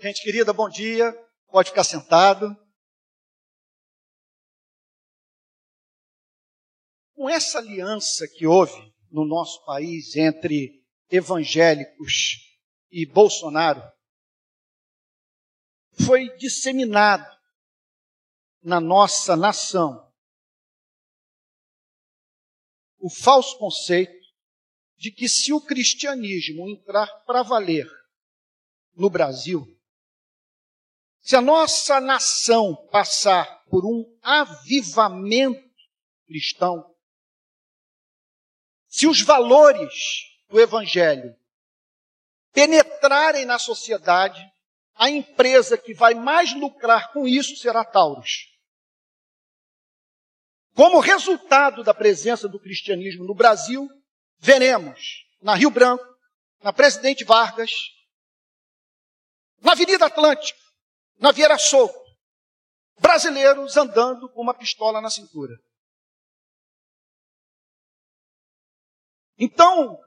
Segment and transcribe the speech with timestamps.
[0.00, 1.12] Gente querida, bom dia.
[1.50, 2.56] Pode ficar sentado.
[7.14, 12.36] Com essa aliança que houve no nosso país entre evangélicos
[12.92, 13.82] e Bolsonaro,
[16.06, 17.26] foi disseminado
[18.62, 20.14] na nossa nação
[22.98, 24.16] o falso conceito
[24.96, 27.88] de que se o cristianismo entrar para valer
[28.94, 29.77] no Brasil,
[31.28, 35.62] se a nossa nação passar por um avivamento
[36.26, 36.96] cristão,
[38.86, 41.36] se os valores do Evangelho
[42.50, 44.40] penetrarem na sociedade,
[44.94, 48.48] a empresa que vai mais lucrar com isso será Taurus.
[50.74, 53.86] Como resultado da presença do cristianismo no Brasil,
[54.38, 56.06] veremos na Rio Branco,
[56.62, 57.70] na Presidente Vargas,
[59.60, 60.67] na Avenida Atlântica,
[61.18, 61.56] na Vieira
[63.00, 65.54] brasileiros andando com uma pistola na cintura.
[69.38, 70.00] Então,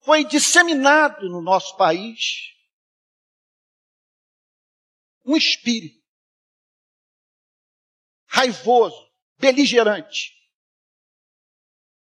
[0.00, 2.52] foi disseminado no nosso país
[5.24, 6.02] um espírito
[8.26, 10.32] raivoso, beligerante,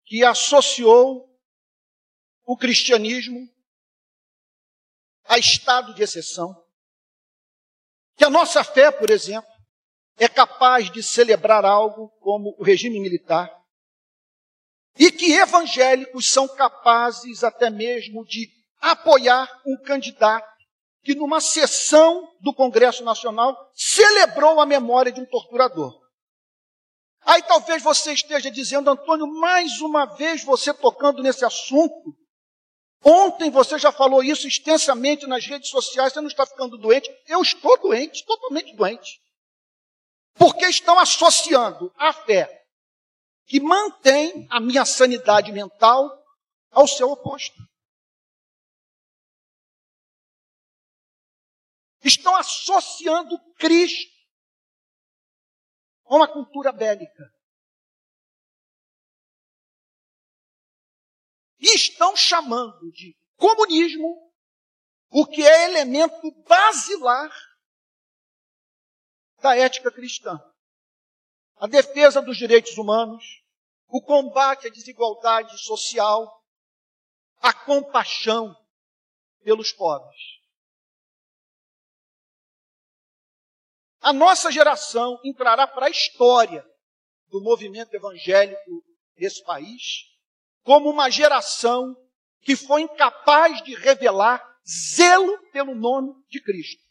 [0.04, 1.28] que associou
[2.44, 3.48] o cristianismo
[5.24, 6.67] a estado de exceção,
[8.18, 9.48] que a nossa fé, por exemplo,
[10.18, 13.48] é capaz de celebrar algo como o regime militar,
[14.98, 20.48] e que evangélicos são capazes até mesmo de apoiar um candidato
[21.04, 25.96] que, numa sessão do Congresso Nacional, celebrou a memória de um torturador.
[27.22, 32.16] Aí talvez você esteja dizendo, Antônio, mais uma vez você tocando nesse assunto,
[33.04, 37.08] Ontem você já falou isso extensamente nas redes sociais, você não está ficando doente.
[37.26, 39.20] Eu estou doente, totalmente doente.
[40.34, 42.66] Porque estão associando a fé
[43.46, 46.22] que mantém a minha sanidade mental
[46.70, 47.56] ao seu oposto.
[52.04, 54.16] Estão associando Cristo
[56.04, 57.37] a uma cultura bélica.
[61.58, 64.32] E estão chamando de comunismo
[65.10, 67.30] o que é elemento basilar
[69.40, 70.38] da ética cristã.
[71.56, 73.24] A defesa dos direitos humanos,
[73.88, 76.44] o combate à desigualdade social,
[77.40, 78.54] a compaixão
[79.42, 80.38] pelos pobres.
[84.00, 86.64] A nossa geração entrará para a história
[87.28, 88.84] do movimento evangélico
[89.16, 90.17] desse país
[90.68, 91.96] como uma geração
[92.42, 94.46] que foi incapaz de revelar
[94.94, 96.82] zelo pelo nome de Cristo.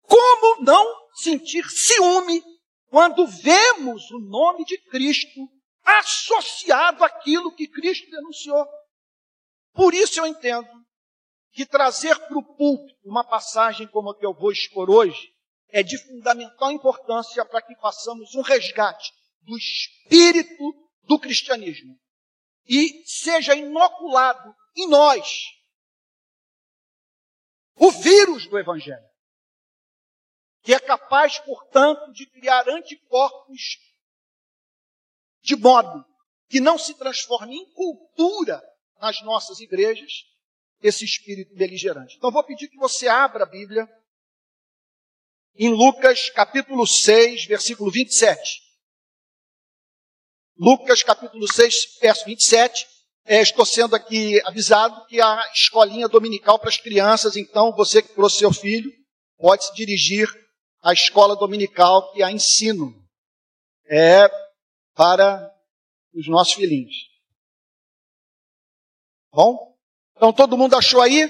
[0.00, 2.42] Como não sentir ciúme
[2.88, 5.46] quando vemos o nome de Cristo
[5.84, 8.66] associado àquilo que Cristo denunciou?
[9.74, 10.70] Por isso eu entendo
[11.52, 15.34] que trazer para o púlpito uma passagem como a que eu vou expor hoje
[15.68, 22.00] é de fundamental importância para que façamos um resgate do espírito do cristianismo
[22.64, 25.42] e seja inoculado em nós
[27.74, 29.10] o vírus do evangelho,
[30.62, 33.80] que é capaz, portanto, de criar anticorpos
[35.42, 36.04] de modo
[36.48, 38.62] que não se transforme em cultura
[39.00, 40.12] nas nossas igrejas
[40.80, 42.16] esse espírito beligerante.
[42.16, 43.88] Então vou pedir que você abra a Bíblia
[45.56, 48.69] em Lucas capítulo 6, versículo 27.
[50.62, 52.86] Lucas capítulo 6, verso 27.
[53.24, 58.12] É, estou sendo aqui avisado que a escolinha dominical para as crianças, então você que
[58.12, 58.92] trouxe seu filho,
[59.38, 60.28] pode se dirigir
[60.82, 62.94] à escola dominical que a ensino.
[63.88, 64.28] É
[64.94, 65.50] para
[66.12, 66.94] os nossos filhinhos.
[69.32, 69.78] Bom?
[70.14, 71.26] Então todo mundo achou aí?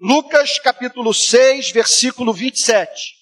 [0.00, 3.19] Lucas capítulo 6, versículo 27.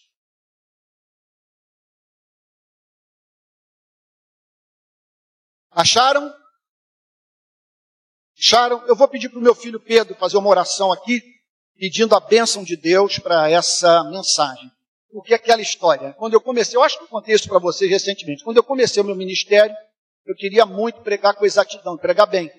[5.70, 6.32] Acharam?
[8.38, 8.87] Acharam?
[8.87, 11.23] Eu vou pedir para o meu filho Pedro fazer uma oração aqui,
[11.76, 14.70] pedindo a bênção de Deus para essa mensagem.
[15.11, 18.44] Porque aquela história, quando eu comecei, eu acho que eu contei isso para vocês recentemente,
[18.44, 19.75] quando eu comecei o meu ministério,
[20.26, 22.50] eu queria muito pregar com exatidão, pregar bem.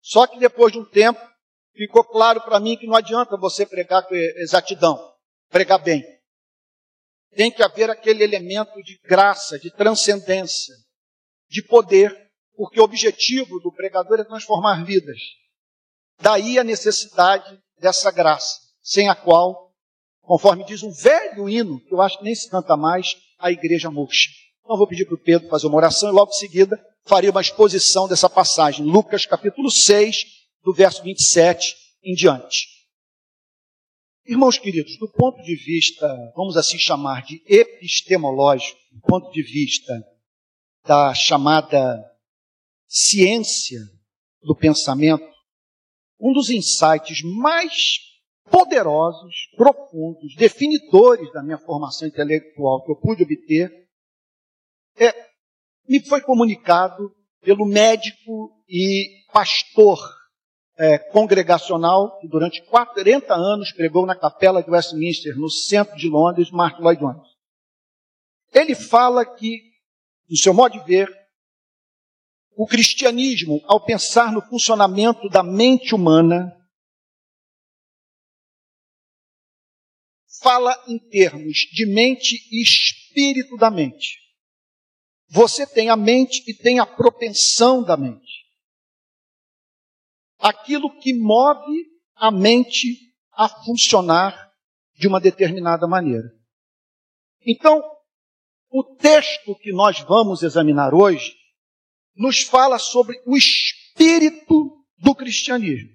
[0.00, 1.20] Só que depois de um tempo,
[1.74, 4.98] ficou claro para mim que não adianta você pregar com exatidão,
[5.50, 6.02] pregar bem.
[7.36, 10.74] Tem que haver aquele elemento de graça, de transcendência,
[11.48, 12.23] de poder
[12.56, 15.18] porque o objetivo do pregador é transformar vidas.
[16.20, 19.72] Daí a necessidade dessa graça, sem a qual,
[20.22, 23.90] conforme diz um velho hino, que eu acho que nem se canta mais, a igreja
[23.90, 24.30] murcha.
[24.62, 27.40] Então vou pedir para o Pedro fazer uma oração e logo em seguida farei uma
[27.40, 30.24] exposição dessa passagem, Lucas capítulo 6,
[30.62, 32.74] do verso 27 em diante.
[34.26, 40.02] Irmãos queridos, do ponto de vista, vamos assim chamar de epistemológico, do ponto de vista
[40.86, 42.02] da chamada
[42.94, 43.80] ciência
[44.40, 45.28] do pensamento,
[46.20, 47.98] um dos insights mais
[48.48, 53.88] poderosos, profundos, definidores da minha formação intelectual que eu pude obter,
[54.96, 55.12] é,
[55.88, 59.98] me foi comunicado pelo médico e pastor
[60.78, 66.52] é, congregacional que durante 40 anos pregou na capela de Westminster, no centro de Londres,
[66.52, 67.28] Mark Lloyd Jones.
[68.52, 69.58] Ele fala que,
[70.30, 71.23] no seu modo de ver,
[72.56, 76.52] o cristianismo, ao pensar no funcionamento da mente humana,
[80.40, 84.18] fala em termos de mente e espírito da mente.
[85.28, 88.44] Você tem a mente e tem a propensão da mente
[90.44, 94.52] aquilo que move a mente a funcionar
[94.94, 96.30] de uma determinada maneira.
[97.46, 97.82] Então,
[98.70, 101.34] o texto que nós vamos examinar hoje
[102.14, 105.90] nos fala sobre o espírito do cristianismo.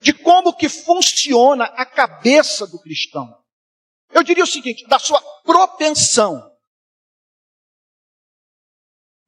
[0.00, 3.40] De como que funciona a cabeça do cristão.
[4.10, 6.50] Eu diria o seguinte, da sua propensão,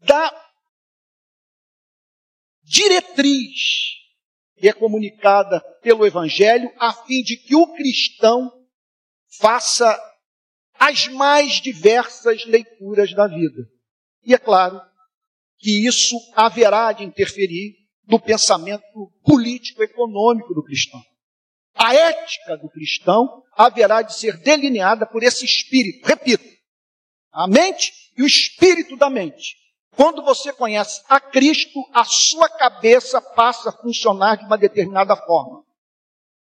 [0.01, 0.45] da
[2.63, 3.95] diretriz
[4.57, 8.51] que é comunicada pelo Evangelho, a fim de que o cristão
[9.39, 9.99] faça
[10.75, 13.63] as mais diversas leituras da vida.
[14.25, 14.81] E é claro
[15.65, 17.75] que isso haverá de interferir
[18.07, 21.01] no pensamento político-econômico do cristão.
[21.75, 26.07] A ética do cristão haverá de ser delineada por esse espírito.
[26.07, 26.45] Repito,
[27.33, 29.65] a mente e o espírito da mente
[29.97, 35.63] quando você conhece a Cristo, a sua cabeça passa a funcionar de uma determinada forma.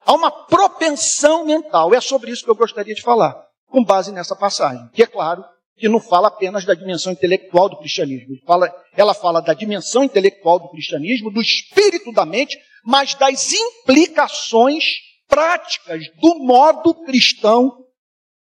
[0.06, 1.94] Há uma propensão mental.
[1.94, 3.36] É sobre isso que eu gostaria de falar,
[3.68, 4.88] com base nessa passagem.
[4.94, 5.44] Que é claro
[5.78, 8.38] que não fala apenas da dimensão intelectual do cristianismo.
[8.46, 14.86] Fala, ela fala da dimensão intelectual do cristianismo, do espírito da mente, mas das implicações
[15.28, 17.86] práticas do modo cristão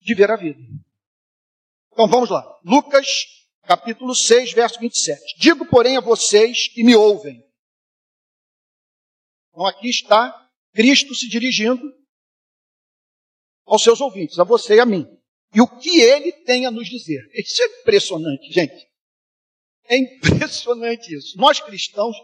[0.01, 0.59] de ver a vida.
[1.91, 2.45] Então vamos lá.
[2.63, 3.25] Lucas
[3.63, 5.19] capítulo 6, verso 27.
[5.39, 7.43] Digo, porém, a vocês que me ouvem.
[9.49, 11.81] Então aqui está Cristo se dirigindo
[13.65, 15.07] aos seus ouvintes, a você e a mim.
[15.55, 17.21] E o que ele tem a nos dizer.
[17.33, 18.85] Isso é impressionante, gente.
[19.85, 21.37] É impressionante isso.
[21.37, 22.15] Nós cristãos,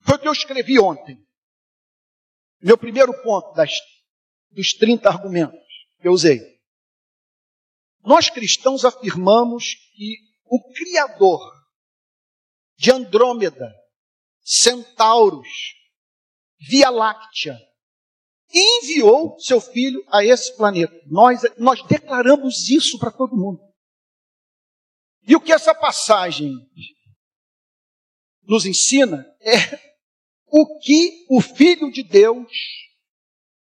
[0.00, 1.16] foi o que eu escrevi ontem.
[2.60, 3.70] Meu primeiro ponto das,
[4.50, 5.60] dos 30 argumentos
[6.00, 6.40] que eu usei.
[8.02, 11.40] Nós cristãos afirmamos que o Criador
[12.76, 13.72] de Andrômeda,
[14.42, 15.48] Centauros,
[16.58, 17.56] Via Láctea,
[18.56, 20.94] enviou seu filho a esse planeta.
[21.06, 23.60] Nós, nós declaramos isso para todo mundo.
[25.26, 26.54] E o que essa passagem
[28.44, 29.86] nos ensina é
[30.46, 32.46] o que o Filho de Deus,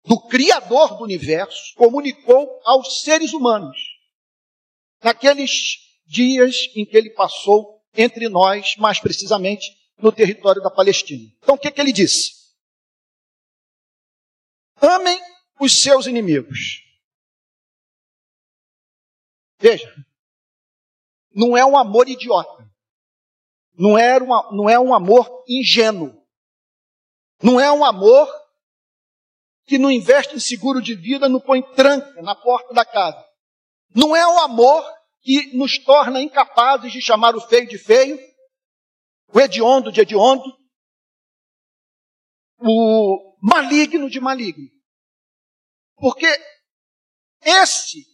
[0.06, 3.77] do Criador do universo, comunicou aos seres humanos
[5.01, 11.32] naqueles dias em que ele passou entre nós, mais precisamente no território da Palestina.
[11.41, 12.42] Então o que, que ele disse?
[14.82, 15.20] Amem
[15.60, 16.84] os seus inimigos.
[19.60, 19.94] Veja,
[21.34, 22.63] não é um amor idiota.
[23.75, 26.24] Não é, uma, não é um amor ingênuo.
[27.42, 28.27] Não é um amor
[29.65, 33.25] que não investe em seguro de vida, não põe tranca na porta da casa.
[33.96, 34.84] Não é o amor
[35.22, 38.20] que nos torna incapazes de chamar o feio de feio,
[39.34, 40.44] o hediondo de hediondo,
[42.60, 44.69] o maligno de maligno.
[45.97, 46.27] Porque
[47.41, 48.05] esse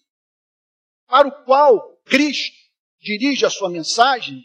[1.06, 2.58] para o qual Cristo
[3.00, 4.44] dirige a sua mensagem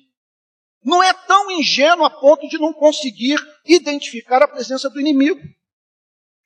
[0.85, 5.41] não é tão ingênuo a ponto de não conseguir identificar a presença do inimigo.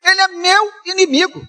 [0.04, 1.40] Ele é meu inimigo.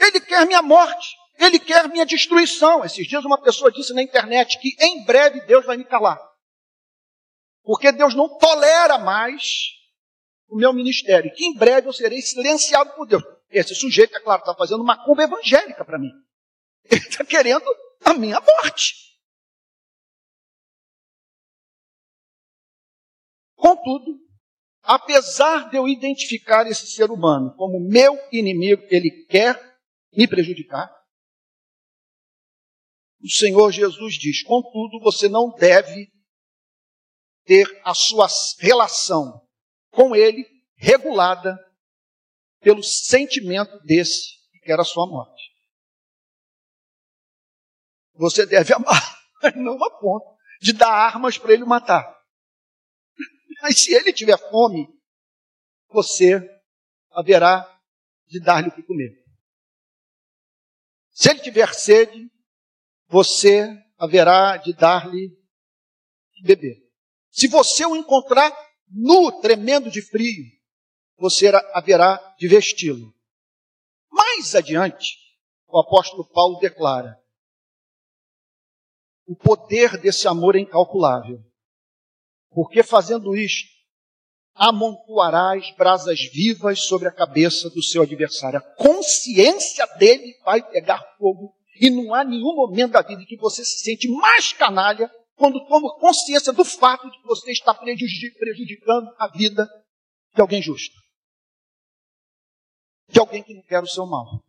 [0.00, 1.14] Ele quer minha morte.
[1.38, 2.82] Ele quer minha destruição.
[2.82, 6.18] Esses dias uma pessoa disse na internet que em breve Deus vai me calar.
[7.62, 9.74] Porque Deus não tolera mais
[10.54, 11.32] o meu ministério.
[11.34, 13.24] Que em breve eu serei silenciado por Deus.
[13.50, 16.12] Esse sujeito, é claro, está fazendo uma curva evangélica para mim.
[16.88, 17.64] Ele está querendo
[18.04, 18.94] a minha morte.
[23.56, 24.20] Contudo,
[24.82, 29.58] apesar de eu identificar esse ser humano como meu inimigo, ele quer
[30.14, 30.94] me prejudicar.
[33.22, 36.12] O Senhor Jesus diz: contudo, você não deve
[37.46, 38.28] ter a sua
[38.60, 39.43] relação
[39.94, 40.46] com ele
[40.76, 41.58] regulada
[42.60, 45.42] pelo sentimento desse que quer a sua morte.
[48.14, 52.14] Você deve amar, mas não a ponto de dar armas para ele matar.
[53.62, 54.88] Mas se ele tiver fome,
[55.88, 56.40] você
[57.10, 57.70] haverá
[58.26, 59.12] de dar-lhe o que comer.
[61.10, 62.30] Se ele tiver sede,
[63.06, 65.30] você haverá de dar-lhe
[66.42, 66.76] beber.
[67.30, 68.50] Se você o encontrar
[68.94, 70.44] nu, tremendo de frio,
[71.18, 73.12] você haverá de vesti-lo.
[74.10, 75.16] Mais adiante,
[75.66, 77.18] o apóstolo Paulo declara:
[79.26, 81.42] o poder desse amor é incalculável,
[82.50, 83.68] porque fazendo isto,
[84.54, 88.60] amontoarás brasas vivas sobre a cabeça do seu adversário.
[88.60, 93.36] A consciência dele vai pegar fogo e não há nenhum momento da vida em que
[93.36, 99.14] você se sente mais canalha quando toma consciência do fato de que você está prejudicando
[99.18, 99.68] a vida
[100.34, 100.94] de alguém justo.
[103.08, 104.42] De alguém que não quer o seu mal.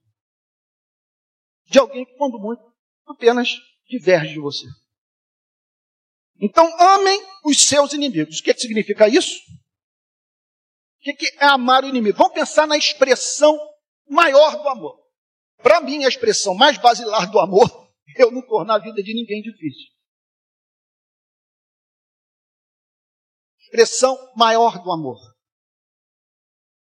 [1.65, 2.63] De alguém que, quando muito,
[3.07, 3.49] apenas
[3.87, 4.65] diverge de você.
[6.39, 8.39] Então, amem os seus inimigos.
[8.39, 9.39] O que, que significa isso?
[10.99, 12.17] O que, que é amar o inimigo?
[12.17, 13.57] Vamos pensar na expressão
[14.07, 15.05] maior do amor.
[15.57, 17.67] Para mim, a expressão mais basilar do amor
[18.15, 19.94] é eu não tornar a vida de ninguém difícil.
[23.75, 25.19] Expressão maior do amor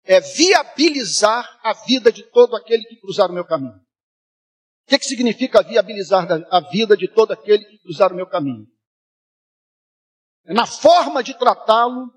[0.04, 3.76] é viabilizar a vida de todo aquele que cruzar o meu caminho.
[3.76, 8.66] O que, que significa viabilizar a vida de todo aquele que cruzar o meu caminho?
[10.44, 12.12] É na forma de tratá-lo,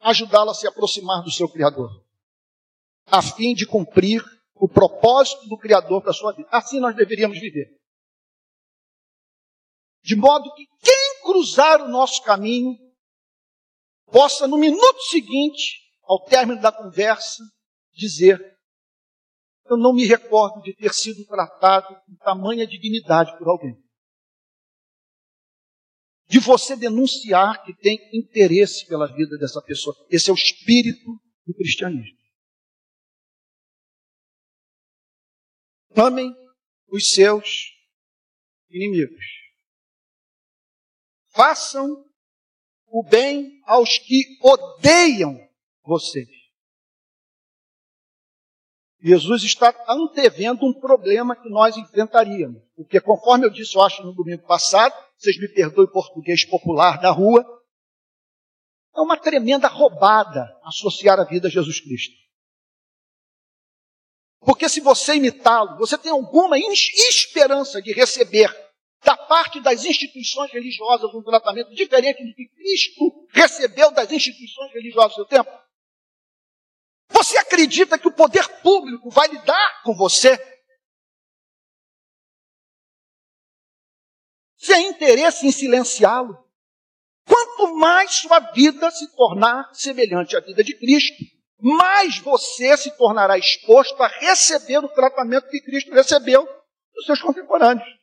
[0.00, 1.90] ajudá-lo a se aproximar do seu Criador,
[3.06, 4.22] a fim de cumprir
[4.54, 6.48] o propósito do Criador para a sua vida.
[6.52, 7.76] Assim nós deveríamos viver.
[10.02, 12.87] De modo que quem cruzar o nosso caminho
[14.10, 17.42] possa, no minuto seguinte, ao término da conversa,
[17.92, 18.40] dizer:
[19.66, 23.76] Eu não me recordo de ter sido tratado com tamanha dignidade por alguém.
[26.28, 29.96] De você denunciar que tem interesse pela vida dessa pessoa.
[30.10, 31.06] Esse é o espírito
[31.46, 32.18] do cristianismo.
[35.96, 36.32] Amem
[36.88, 37.72] os seus
[38.70, 39.24] inimigos.
[41.30, 42.07] Façam
[42.90, 45.38] o bem aos que odeiam
[45.84, 46.28] vocês.
[49.00, 52.62] Jesus está antevendo um problema que nós enfrentaríamos.
[52.74, 57.00] Porque, conforme eu disse, eu acho, no domingo passado, vocês me perdoem o português popular
[57.00, 57.44] da rua,
[58.96, 62.16] é uma tremenda roubada associar a vida a Jesus Cristo.
[64.40, 68.48] Porque se você imitá-lo, você tem alguma esperança de receber
[69.04, 75.12] da parte das instituições religiosas um tratamento diferente do que Cristo recebeu das instituições religiosas
[75.12, 75.50] do seu tempo?
[77.10, 80.36] Você acredita que o poder público vai lidar com você?
[84.56, 86.36] Sem interesse em silenciá-lo.
[87.24, 91.24] Quanto mais sua vida se tornar semelhante à vida de Cristo,
[91.60, 96.46] mais você se tornará exposto a receber o tratamento que Cristo recebeu
[96.94, 97.97] dos seus contemporâneos.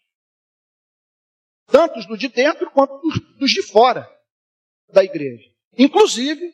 [1.67, 3.01] Tanto os do de dentro quanto
[3.39, 4.07] dos de fora
[4.89, 5.49] da igreja.
[5.77, 6.53] Inclusive,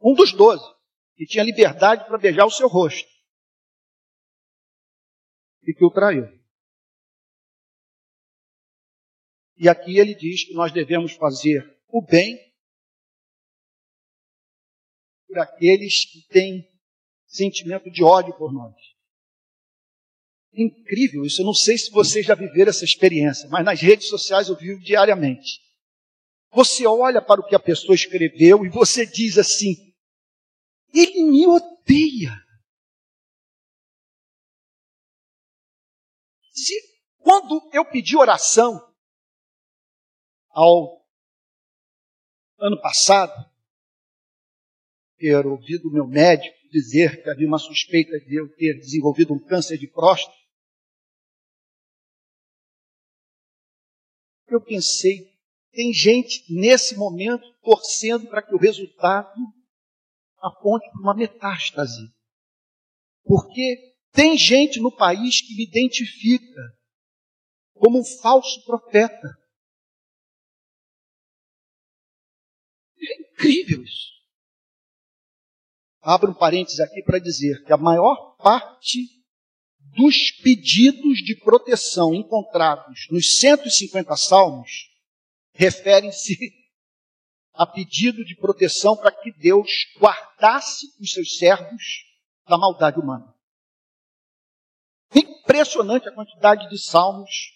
[0.00, 0.64] um dos doze,
[1.16, 3.08] que tinha liberdade para beijar o seu rosto.
[5.62, 6.24] E que o traiu.
[9.56, 12.36] E aqui ele diz que nós devemos fazer o bem
[15.26, 16.70] por aqueles que têm
[17.26, 18.95] sentimento de ódio por nós.
[20.56, 21.42] Incrível isso.
[21.42, 24.80] Eu não sei se vocês já viveram essa experiência, mas nas redes sociais eu vivo
[24.80, 25.60] diariamente.
[26.52, 29.74] Você olha para o que a pessoa escreveu e você diz assim:
[30.94, 32.32] ele me odeia.
[36.52, 36.74] Se,
[37.18, 38.80] quando eu pedi oração
[40.48, 41.06] ao
[42.58, 43.34] ano passado,
[45.18, 49.38] ter ouvido o meu médico dizer que havia uma suspeita de eu ter desenvolvido um
[49.38, 50.36] câncer de próstata,
[54.54, 55.30] eu pensei,
[55.72, 59.34] tem gente nesse momento torcendo para que o resultado
[60.38, 62.10] aponte para uma metástase.
[63.24, 66.62] Porque tem gente no país que me identifica
[67.74, 69.36] como um falso profeta.
[73.36, 74.16] incrível isso.
[76.00, 79.15] Abro um parênteses aqui para dizer que a maior parte
[79.96, 84.90] dos pedidos de proteção encontrados nos 150 salmos
[85.54, 86.36] referem-se
[87.54, 92.04] a pedido de proteção para que Deus guardasse os seus servos
[92.46, 93.34] da maldade humana.
[95.14, 97.54] Impressionante a quantidade de salmos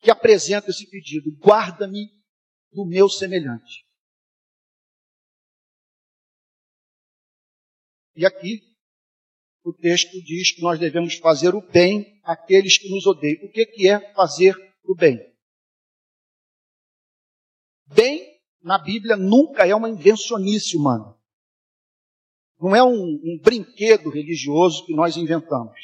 [0.00, 2.08] que apresentam esse pedido: guarda-me
[2.70, 3.84] do meu semelhante.
[8.14, 8.71] E aqui
[9.64, 13.44] o texto diz que nós devemos fazer o bem àqueles que nos odeiam.
[13.44, 14.54] O que, que é fazer
[14.84, 15.20] o bem?
[17.86, 21.16] Bem, na Bíblia, nunca é uma invencionice humana.
[22.60, 25.78] Não é um, um brinquedo religioso que nós inventamos.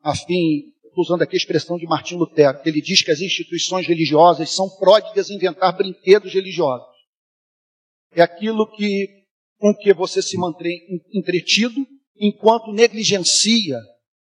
[0.00, 3.86] Afim, estou usando aqui a expressão de Martim Lutero, que ele diz que as instituições
[3.86, 6.86] religiosas são pródigas em inventar brinquedos religiosos.
[8.12, 9.17] É aquilo que
[9.58, 10.80] com que você se mantém
[11.12, 11.86] entretido
[12.16, 13.78] enquanto negligencia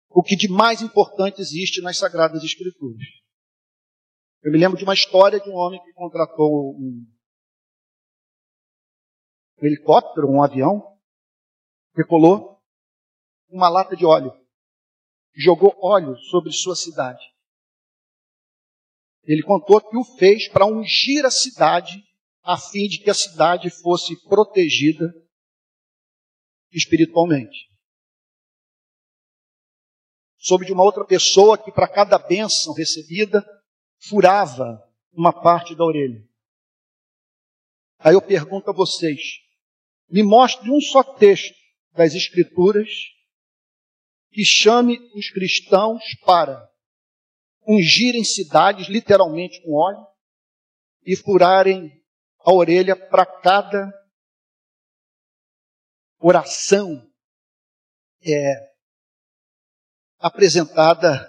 [0.09, 3.03] o que de mais importante existe nas Sagradas Escrituras.
[4.43, 7.07] Eu me lembro de uma história de um homem que contratou um,
[9.63, 10.99] helicóptero, um avião,
[11.95, 12.59] recolou
[13.49, 14.33] uma lata de óleo,
[15.35, 17.23] jogou óleo sobre sua cidade.
[19.25, 22.03] Ele contou que o fez para ungir a cidade
[22.43, 25.13] a fim de que a cidade fosse protegida
[26.73, 27.69] espiritualmente.
[30.39, 33.45] Soube de uma outra pessoa que, para cada bênção recebida,
[33.99, 34.83] furava
[35.13, 36.27] uma parte da orelha.
[37.99, 39.21] Aí eu pergunto a vocês:
[40.09, 41.55] me mostre um só texto
[41.93, 42.89] das Escrituras
[44.33, 46.71] que chame os cristãos para
[47.67, 50.07] ungirem cidades, literalmente com óleo,
[51.05, 52.00] e furarem
[52.45, 53.93] a orelha para cada
[56.19, 57.07] oração
[58.23, 58.71] é,
[60.19, 61.27] apresentada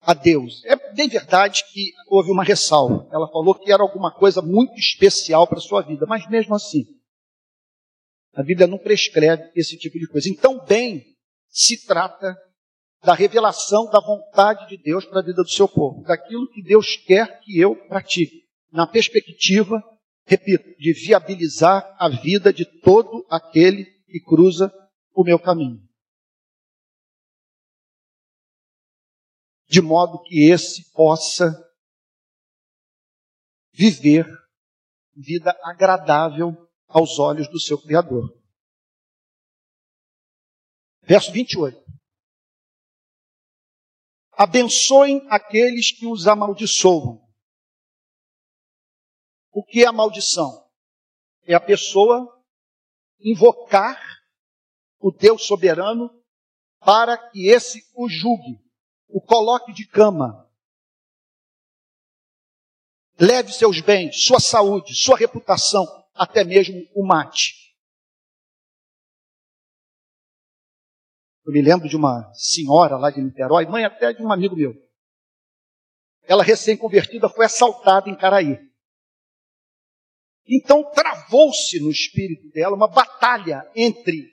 [0.00, 0.64] a Deus.
[0.64, 3.08] É bem verdade que houve uma ressalva.
[3.12, 6.84] Ela falou que era alguma coisa muito especial para a sua vida, mas mesmo assim,
[8.34, 10.28] a Bíblia não prescreve esse tipo de coisa.
[10.28, 11.04] Então, bem,
[11.48, 12.36] se trata
[13.02, 16.96] da revelação da vontade de Deus para a vida do seu povo, daquilo que Deus
[16.96, 19.82] quer que eu pratique, na perspectiva
[20.26, 24.72] repito, de viabilizar a vida de todo aquele que cruza
[25.12, 25.82] o meu caminho.
[29.66, 31.52] De modo que esse possa
[33.72, 34.26] viver
[35.14, 36.52] vida agradável
[36.86, 38.40] aos olhos do seu Criador.
[41.02, 41.82] Verso 28.
[44.32, 47.23] Abençoem aqueles que os amaldiçoam
[49.54, 50.68] o que é a maldição?
[51.46, 52.44] É a pessoa
[53.20, 54.02] invocar
[54.98, 56.10] o Deus soberano
[56.80, 58.60] para que esse o julgue,
[59.06, 60.50] o coloque de cama,
[63.18, 67.54] leve seus bens, sua saúde, sua reputação, até mesmo o mate.
[71.46, 74.74] Eu me lembro de uma senhora lá de Niterói, mãe até de um amigo meu.
[76.22, 78.73] Ela recém-convertida foi assaltada em Caraí.
[80.46, 84.30] Então travou-se no espírito dela uma batalha entre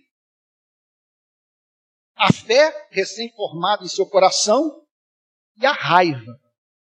[2.15, 4.83] a fé recém-formada em seu coração
[5.57, 6.39] e a raiva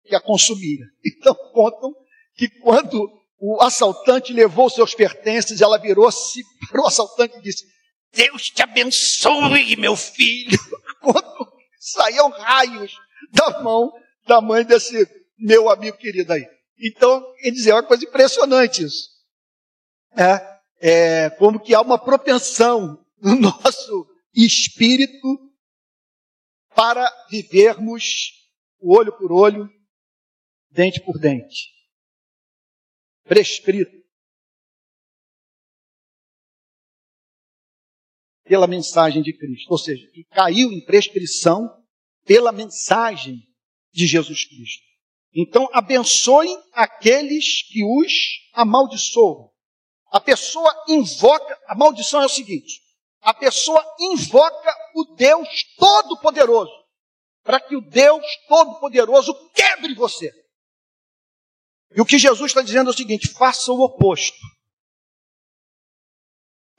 [0.04, 0.86] que a consumia.
[1.04, 1.94] Então contam
[2.36, 7.64] que quando o assaltante levou seus pertences, ela virou-se para o assaltante e disse:
[8.12, 10.58] Deus te abençoe, meu filho.
[11.00, 12.96] Quando saíam raios
[13.32, 13.92] da mão
[14.26, 15.08] da mãe desse
[15.38, 16.46] meu amigo querido aí.
[16.80, 19.15] Então, quer dizer, é uma coisa impressionante isso
[20.16, 25.46] é, é, como que há uma propensão no nosso espírito
[26.74, 28.32] para vivermos
[28.80, 29.68] olho por olho,
[30.70, 31.70] dente por dente.
[33.24, 33.96] Prescrito.
[38.44, 39.70] Pela mensagem de Cristo.
[39.70, 41.68] Ou seja, que caiu em prescrição
[42.24, 43.42] pela mensagem
[43.92, 44.84] de Jesus Cristo.
[45.34, 48.12] Então, abençoem aqueles que os
[48.52, 49.50] amaldiçoam.
[50.16, 52.80] A pessoa invoca, a maldição é o seguinte:
[53.20, 56.72] a pessoa invoca o Deus Todo-Poderoso,
[57.42, 60.32] para que o Deus Todo-Poderoso quebre você.
[61.94, 64.38] E o que Jesus está dizendo é o seguinte: faça o oposto.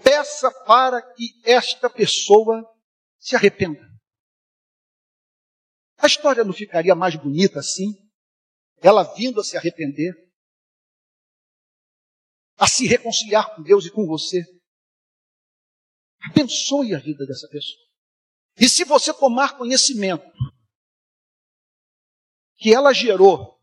[0.01, 2.67] Peça para que esta pessoa
[3.19, 3.87] se arrependa.
[5.99, 7.93] A história não ficaria mais bonita assim?
[8.81, 10.26] Ela vindo a se arrepender?
[12.57, 14.43] A se reconciliar com Deus e com você.
[16.29, 17.85] Abençoe a vida dessa pessoa.
[18.59, 20.25] E se você tomar conhecimento
[22.55, 23.55] que ela gerou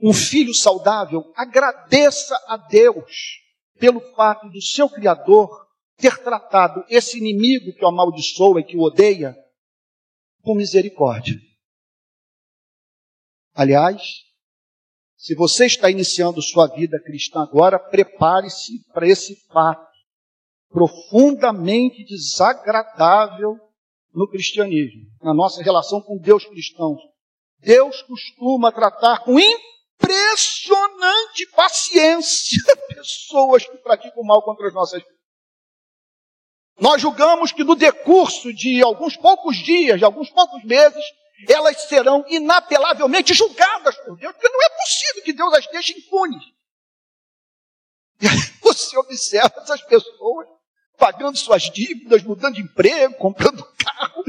[0.00, 3.40] um filho saudável, agradeça a Deus
[3.78, 5.62] pelo fato do seu Criador
[5.96, 9.36] ter tratado esse inimigo que o amaldiçoa e que o odeia
[10.42, 11.40] com misericórdia.
[13.54, 14.02] Aliás,
[15.22, 19.86] se você está iniciando sua vida cristã agora, prepare-se para esse fato
[20.68, 23.56] profundamente desagradável
[24.12, 26.96] no cristianismo, na nossa relação com Deus cristão.
[27.60, 32.60] Deus costuma tratar com impressionante paciência
[32.92, 35.18] pessoas que praticam mal contra as nossas vidas.
[36.80, 41.04] Nós julgamos que no decurso de alguns poucos dias, de alguns poucos meses,
[41.48, 46.42] elas serão inapelavelmente julgadas por Deus, porque não é possível que Deus as deixe impunes.
[48.20, 50.48] E aí você observa essas pessoas
[50.96, 54.24] pagando suas dívidas, mudando de emprego, comprando carro,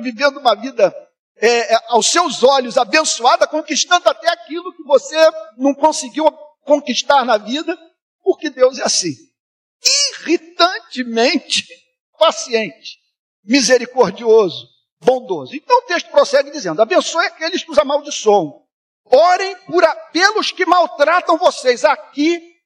[0.00, 0.94] vivendo uma vida
[1.36, 5.16] é, é, aos seus olhos abençoada, conquistando até aquilo que você
[5.56, 6.30] não conseguiu
[6.62, 7.76] conquistar na vida,
[8.22, 9.14] porque Deus é assim.
[10.20, 11.66] Irritantemente
[12.18, 12.98] paciente,
[13.44, 14.66] misericordioso,
[15.00, 15.54] bondoso.
[15.54, 18.64] Então o texto prossegue dizendo: abençoe aqueles que os amaldiçoam.
[19.04, 21.84] Orem por a, pelos que maltratam vocês.
[21.84, 22.56] Aqui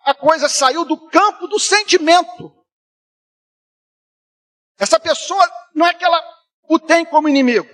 [0.00, 2.52] a coisa saiu do campo do sentimento.
[4.78, 5.42] Essa pessoa
[5.74, 6.22] não é que ela
[6.68, 7.68] o tem como inimigo.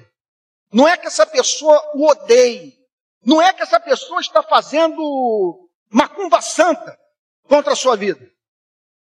[0.72, 2.80] Não é que essa pessoa o odeie.
[3.24, 6.98] Não é que essa pessoa está fazendo macumba santa
[7.42, 8.26] contra a sua vida,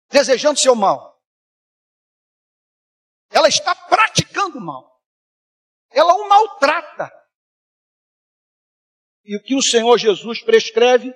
[0.09, 1.21] desejando seu mal.
[3.31, 4.96] Ela está praticando mal.
[5.97, 7.11] Ela o maltrata.
[9.25, 11.11] E o que o Senhor Jesus prescreve?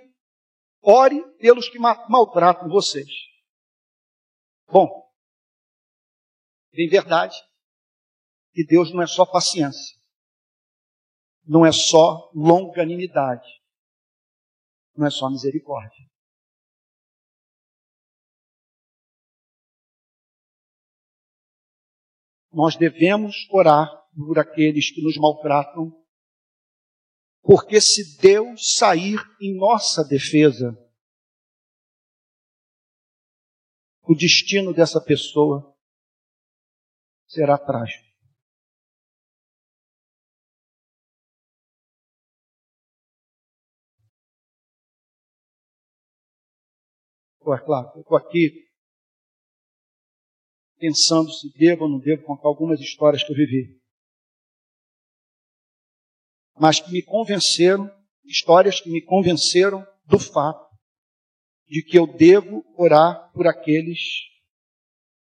[0.81, 3.11] Ore pelos que maltratam vocês.
[4.67, 4.89] Bom,
[6.73, 7.37] em verdade
[8.55, 10.01] que Deus não é só paciência,
[11.45, 13.49] não é só longanimidade,
[14.97, 16.09] não é só misericórdia.
[22.51, 25.91] Nós devemos orar por aqueles que nos maltratam,
[27.43, 30.77] porque se Deus sair em nossa defesa,
[34.03, 35.77] o destino dessa pessoa
[37.27, 38.11] será trágico.
[47.53, 48.71] É claro, estou aqui
[50.79, 53.80] pensando se devo ou não devo contar algumas histórias que eu vivi.
[56.61, 57.91] Mas que me convenceram,
[58.23, 60.69] histórias que me convenceram do fato
[61.67, 63.99] de que eu devo orar por aqueles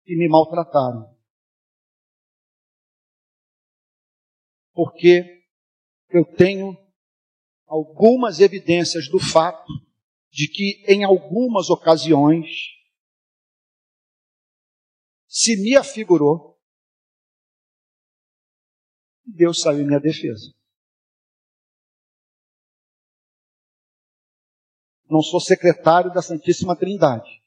[0.04, 1.16] que me maltrataram.
[4.74, 5.46] Porque
[6.10, 6.76] eu tenho
[7.68, 9.72] algumas evidências do fato
[10.32, 12.48] de que em algumas ocasiões
[15.28, 16.60] se me afigurou,
[19.24, 20.57] Deus saiu em minha defesa.
[25.10, 27.42] Não sou secretário da Santíssima Trindade.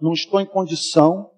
[0.00, 1.32] Não estou em condição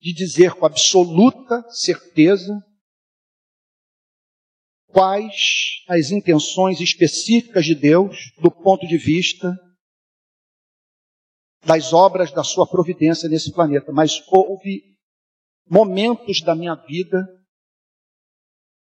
[0.00, 2.60] de dizer com absoluta certeza
[4.88, 9.56] quais as intenções específicas de Deus do ponto de vista
[11.64, 14.96] das obras da sua providência nesse planeta, mas houve
[15.68, 17.24] momentos da minha vida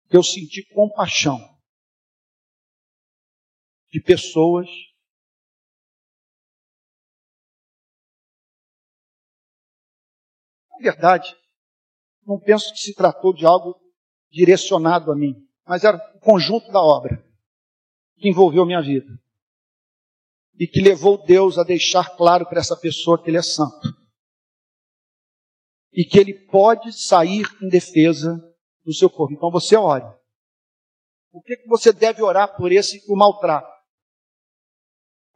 [0.09, 1.56] que eu senti compaixão
[3.89, 4.67] de pessoas
[10.79, 11.35] Na verdade,
[12.25, 13.75] não penso que se tratou de algo
[14.29, 17.25] direcionado a mim, mas era o conjunto da obra
[18.17, 19.19] que envolveu minha vida
[20.59, 23.87] e que levou Deus a deixar claro para essa pessoa que ele é santo.
[25.91, 28.37] E que ele pode sair em defesa
[28.83, 29.33] do seu corpo.
[29.33, 30.05] Então você ore.
[31.31, 33.76] Por que, que você deve orar por esse o maltrata?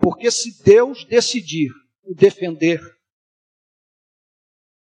[0.01, 1.69] Porque se Deus decidir
[2.03, 2.81] o defender,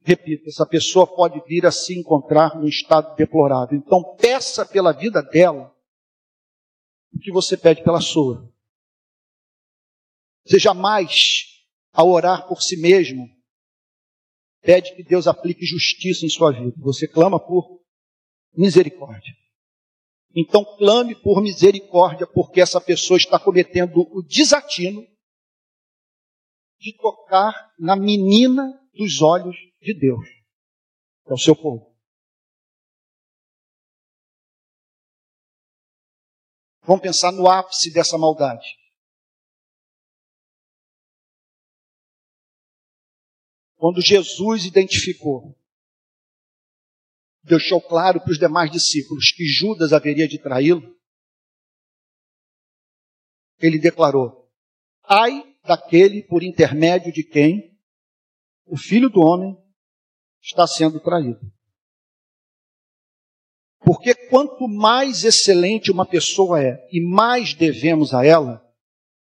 [0.03, 3.77] repito, essa pessoa pode vir a se encontrar num estado deplorável.
[3.77, 5.75] Então peça pela vida dela
[7.13, 8.49] o que você pede pela sua.
[10.47, 11.13] Você jamais,
[11.93, 13.29] ao orar por si mesmo,
[14.63, 16.75] pede que Deus aplique justiça em sua vida.
[16.79, 17.81] Você clama por
[18.57, 19.40] misericórdia.
[20.35, 25.07] Então clame por misericórdia, porque essa pessoa está cometendo o desatino
[26.79, 30.27] de tocar na menina dos olhos de Deus,
[31.27, 31.91] é o seu povo.
[36.83, 38.67] Vamos pensar no ápice dessa maldade.
[43.77, 45.60] Quando Jesus identificou,
[47.43, 50.97] deixou claro para os demais discípulos que Judas haveria de traí-lo,
[53.59, 54.51] ele declarou:
[55.05, 57.79] Ai daquele por intermédio de quem
[58.67, 59.57] o filho do homem
[60.41, 61.41] está sendo traído.
[63.81, 68.65] Porque quanto mais excelente uma pessoa é e mais devemos a ela,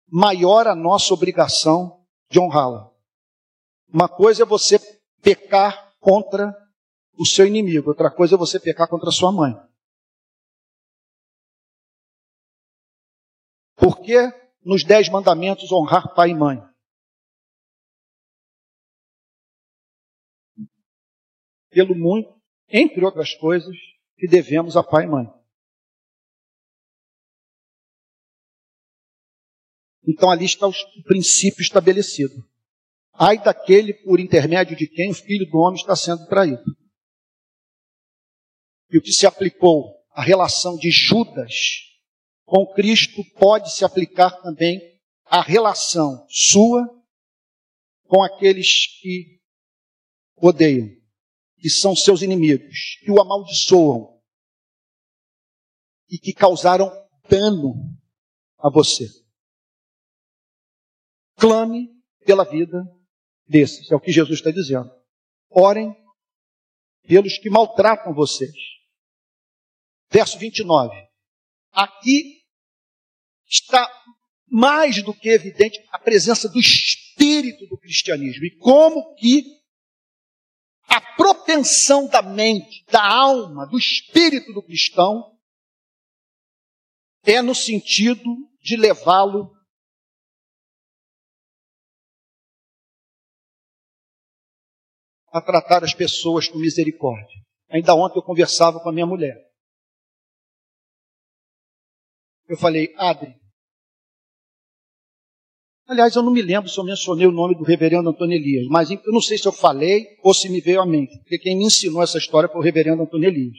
[0.07, 2.91] maior a nossa obrigação de honrá-la.
[3.91, 4.79] Uma coisa é você
[5.21, 6.55] pecar contra
[7.19, 9.53] o seu inimigo, outra coisa é você pecar contra sua mãe.
[13.75, 14.15] Por que
[14.63, 16.57] nos dez mandamentos honrar pai e mãe?
[21.69, 23.75] Pelo muito, entre outras coisas,
[24.17, 25.25] que devemos a pai e mãe.
[30.07, 32.47] Então ali está o princípio estabelecido.
[33.13, 36.63] Ai daquele por intermédio de quem o filho do homem está sendo traído.
[38.91, 41.89] E o que se aplicou à relação de Judas
[42.45, 44.81] com Cristo pode se aplicar também
[45.25, 46.87] à relação sua
[48.07, 49.39] com aqueles que
[50.35, 50.89] odeiam
[51.59, 54.19] que são seus inimigos, que o amaldiçoam
[56.09, 56.89] e que causaram
[57.29, 57.75] dano
[58.57, 59.05] a você.
[61.35, 61.89] Clame
[62.25, 62.83] pela vida
[63.47, 64.89] desses, é o que Jesus está dizendo.
[65.49, 65.95] Orem
[67.03, 68.78] pelos que maltratam vocês.
[70.11, 70.95] Verso 29.
[71.71, 72.43] Aqui
[73.47, 73.87] está
[74.47, 79.43] mais do que evidente a presença do espírito do cristianismo e como que
[80.87, 85.37] a propensão da mente, da alma, do espírito do cristão
[87.23, 88.23] é no sentido
[88.61, 89.51] de levá-lo
[95.31, 97.39] a tratar as pessoas com misericórdia.
[97.69, 99.48] Ainda ontem eu conversava com a minha mulher.
[102.49, 103.39] Eu falei, Adri,
[105.89, 108.91] Aliás, eu não me lembro se eu mencionei o nome do reverendo Antônio Elias, mas
[108.91, 111.65] eu não sei se eu falei ou se me veio à mente, porque quem me
[111.65, 113.57] ensinou essa história foi o reverendo Antônio Elias.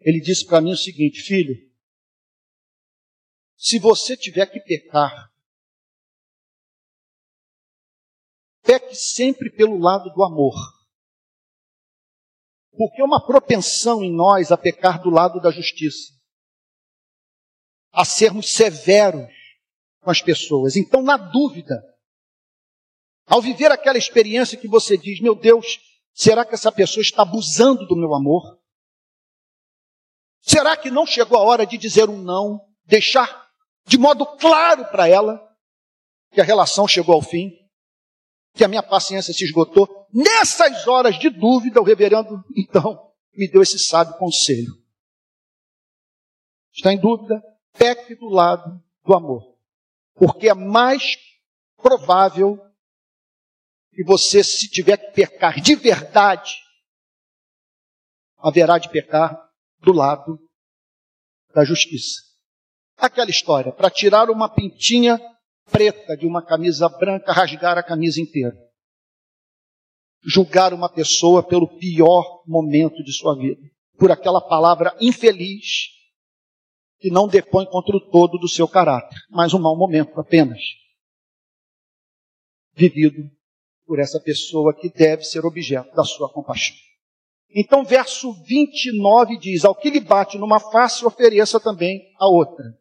[0.00, 1.54] Ele disse para mim o seguinte: Filho,
[3.56, 5.30] se você tiver que pecar,
[8.64, 10.56] peque sempre pelo lado do amor.
[12.72, 16.12] Porque é uma propensão em nós a pecar do lado da justiça,
[17.92, 19.28] a sermos severos
[20.00, 20.76] com as pessoas.
[20.76, 21.82] Então, na dúvida,
[23.26, 25.78] ao viver aquela experiência que você diz, meu Deus,
[26.12, 28.58] será que essa pessoa está abusando do meu amor?
[30.40, 33.48] Será que não chegou a hora de dizer um não, deixar
[33.86, 35.40] de modo claro para ela
[36.32, 37.52] que a relação chegou ao fim,
[38.54, 39.88] que a minha paciência se esgotou?
[40.12, 44.72] Nessas horas de dúvida, o reverendo, então, me deu esse sábio conselho.
[46.72, 47.40] Está em dúvida?
[47.76, 49.56] Peque do lado do amor.
[50.14, 51.16] Porque é mais
[51.76, 52.58] provável
[53.92, 56.54] que você, se tiver que pecar de verdade,
[58.38, 60.38] haverá de pecar do lado
[61.54, 62.22] da justiça.
[62.96, 65.18] Aquela história, para tirar uma pintinha
[65.70, 68.56] preta de uma camisa branca, rasgar a camisa inteira.
[70.22, 73.62] Julgar uma pessoa pelo pior momento de sua vida,
[73.96, 75.99] por aquela palavra infeliz
[77.00, 80.60] que não depõe contra o todo do seu caráter, mas um mau momento apenas.
[82.74, 83.28] Vivido
[83.86, 86.76] por essa pessoa que deve ser objeto da sua compaixão.
[87.52, 92.78] Então, verso 29 diz: Ao que lhe bate numa face, ofereça também a outra.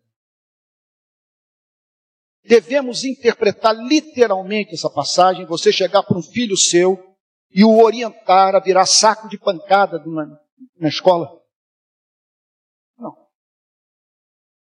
[2.44, 5.46] Devemos interpretar literalmente essa passagem.
[5.46, 7.16] Você chegar para um filho seu
[7.52, 10.40] e o orientar a virar saco de pancada na,
[10.80, 11.39] na escola.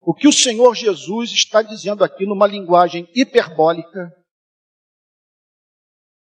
[0.06, 4.14] O que o Senhor Jesus está dizendo aqui numa linguagem hiperbólica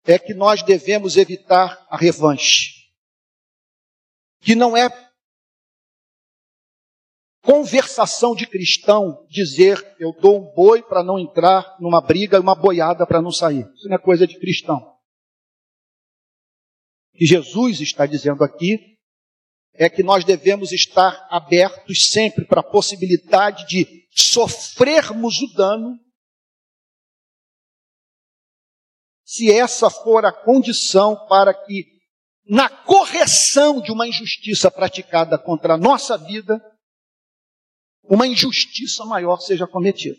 [0.05, 2.93] é que nós devemos evitar a revanche.
[4.41, 4.89] Que não é
[7.43, 12.55] conversação de cristão dizer eu dou um boi para não entrar numa briga e uma
[12.55, 13.69] boiada para não sair.
[13.75, 14.97] Isso não é coisa de cristão.
[17.15, 18.92] Que Jesus está dizendo aqui
[19.75, 25.99] é que nós devemos estar abertos sempre para a possibilidade de sofrermos o dano
[29.25, 31.87] se essa for a condição para que,
[32.45, 36.61] na correção de uma injustiça praticada contra a nossa vida,
[38.03, 40.19] uma injustiça maior seja cometida.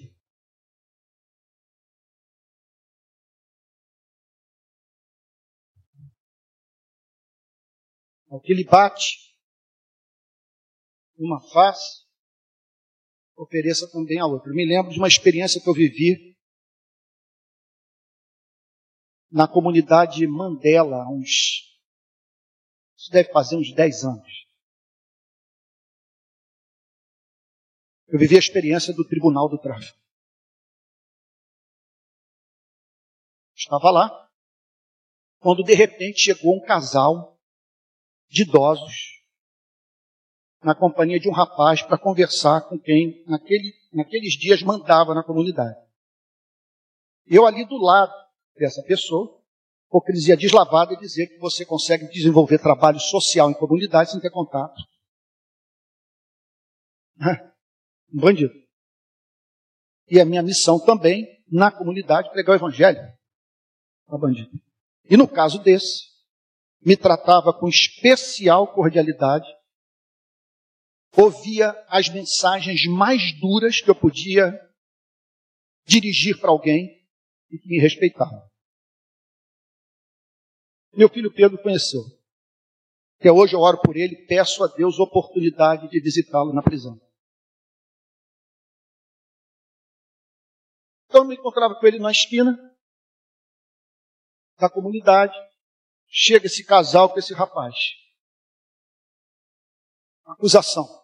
[8.31, 9.32] Ao que lhe bate
[11.17, 12.05] uma face,
[13.35, 14.49] ofereça também a outra.
[14.49, 16.33] Eu me lembro de uma experiência que eu vivi
[19.31, 21.73] na comunidade Mandela, uns.
[22.95, 24.43] Isso deve fazer uns 10 anos.
[28.07, 29.97] Eu vivi a experiência do Tribunal do Tráfico.
[33.55, 34.29] Estava lá,
[35.39, 37.39] quando de repente chegou um casal
[38.29, 39.22] de idosos
[40.63, 45.77] na companhia de um rapaz para conversar com quem naquele, naqueles dias mandava na comunidade.
[47.25, 48.13] Eu ali do lado
[48.57, 49.41] dessa pessoa,
[49.87, 54.81] hipocrisia deslavada e dizer que você consegue desenvolver trabalho social em comunidade sem ter contato.
[58.15, 58.53] Um bandido.
[60.07, 63.01] E a minha missão também, na comunidade, pregar o evangelho
[64.07, 64.51] a bandido.
[65.09, 66.03] E no caso desse,
[66.85, 69.47] me tratava com especial cordialidade,
[71.15, 74.51] ouvia as mensagens mais duras que eu podia
[75.85, 77.03] dirigir para alguém
[77.51, 78.51] e que me respeitava.
[80.93, 82.01] Meu filho Pedro conheceu.
[83.19, 86.99] Até hoje eu oro por ele e peço a Deus oportunidade de visitá-lo na prisão.
[91.05, 92.57] Então eu me encontrava com ele na esquina
[94.59, 95.35] da comunidade.
[96.07, 97.75] Chega esse casal com esse rapaz.
[100.25, 101.02] Acusação.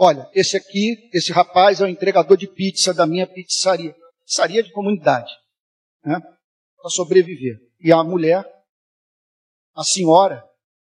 [0.00, 3.92] Olha, esse aqui, esse rapaz é o entregador de pizza da minha pizzaria.
[4.24, 5.32] Pizzaria de comunidade.
[6.04, 6.20] Né?
[6.20, 7.58] Para sobreviver.
[7.80, 8.44] E a mulher,
[9.74, 10.44] a senhora,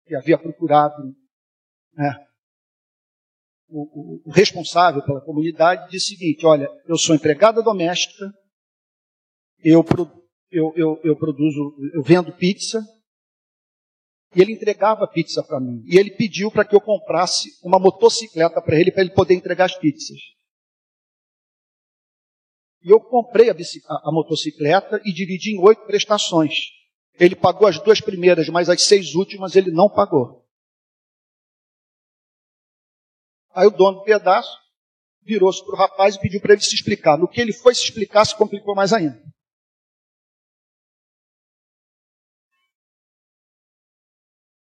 [0.07, 1.03] que havia procurado
[1.93, 2.27] né,
[3.69, 8.33] o, o, o responsável pela comunidade, disse o seguinte: Olha, eu sou empregada doméstica,
[9.63, 9.85] eu,
[10.51, 12.83] eu, eu, eu produzo, eu vendo pizza,
[14.35, 15.83] e ele entregava pizza para mim.
[15.87, 19.67] E ele pediu para que eu comprasse uma motocicleta para ele, para ele poder entregar
[19.67, 20.19] as pizzas.
[22.83, 26.71] E eu comprei a, a, a motocicleta e dividi em oito prestações.
[27.19, 30.45] Ele pagou as duas primeiras, mas as seis últimas ele não pagou.
[33.53, 34.59] Aí o dono do pedaço
[35.23, 37.17] virou-se para o rapaz e pediu para ele se explicar.
[37.17, 39.23] No que ele foi se explicar, se complicou mais ainda.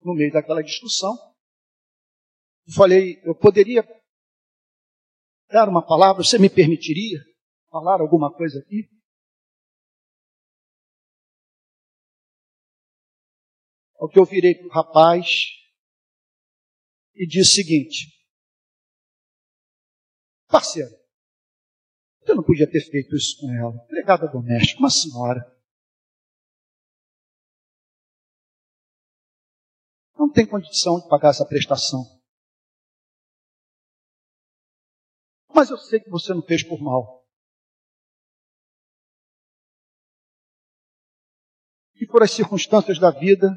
[0.08, 1.14] No meio daquela discussão.
[2.66, 3.84] Eu falei, eu poderia
[5.50, 7.20] dar uma palavra, você me permitiria
[7.70, 8.90] falar alguma coisa aqui?
[14.00, 15.28] Ao que eu virei para o rapaz
[17.16, 18.26] e disse o seguinte:
[20.48, 20.96] Parceiro,
[22.22, 23.74] você não podia ter feito isso com ela.
[23.86, 25.57] Empregada doméstica, uma senhora.
[30.28, 32.04] Não tem condição de pagar essa prestação.
[35.54, 37.26] Mas eu sei que você não fez por mal.
[41.96, 43.50] E por as circunstâncias da vida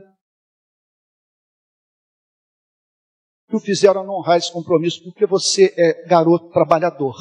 [3.49, 7.17] que o fizeram não honrar esse compromisso, porque você é garoto trabalhador.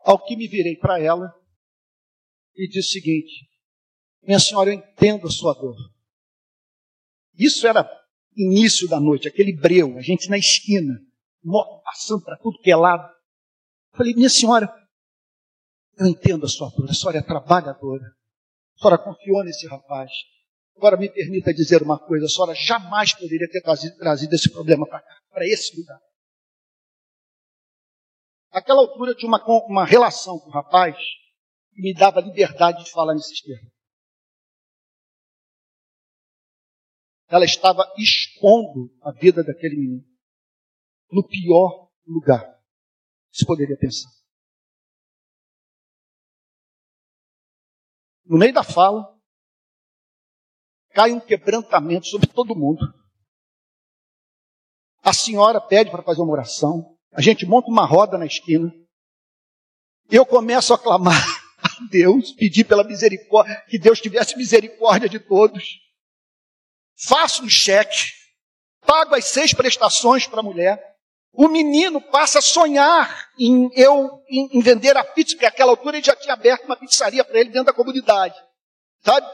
[0.00, 1.30] Ao que me virei para ela
[2.56, 3.46] e disse o seguinte:
[4.22, 5.76] Minha senhora, eu entendo a sua dor.
[7.38, 7.88] Isso era
[8.36, 10.94] início da noite, aquele breu, a gente na esquina,
[11.84, 13.08] passando para tudo que é lado.
[13.94, 14.72] Falei, minha senhora,
[15.96, 18.04] eu entendo a sua dor, a senhora é trabalhadora.
[18.76, 20.10] A senhora confiou nesse rapaz.
[20.76, 25.00] Agora me permita dizer uma coisa, a senhora jamais poderia ter trazido, esse problema para
[25.00, 25.98] cá, para esse lugar.
[28.52, 30.96] Naquela altura eu tinha uma, uma relação com o rapaz
[31.74, 33.77] que me dava liberdade de falar nesses termos.
[37.28, 40.04] Ela estava expondo a vida daquele menino
[41.10, 42.42] no pior lugar
[43.30, 44.10] que se poderia pensar.
[48.24, 49.14] No meio da fala,
[50.90, 52.80] cai um quebrantamento sobre todo mundo.
[55.02, 56.98] A senhora pede para fazer uma oração.
[57.12, 58.70] A gente monta uma roda na esquina.
[60.10, 61.14] Eu começo a clamar
[61.62, 65.87] a Deus, pedir pela misericórdia, que Deus tivesse misericórdia de todos
[66.98, 68.12] faço um cheque,
[68.86, 70.82] pago as seis prestações para a mulher,
[71.32, 75.96] o menino passa a sonhar em eu em, em vender a pizza, porque naquela altura
[75.96, 78.34] ele já tinha aberto uma pizzaria para ele dentro da comunidade.
[79.04, 79.26] Sabe?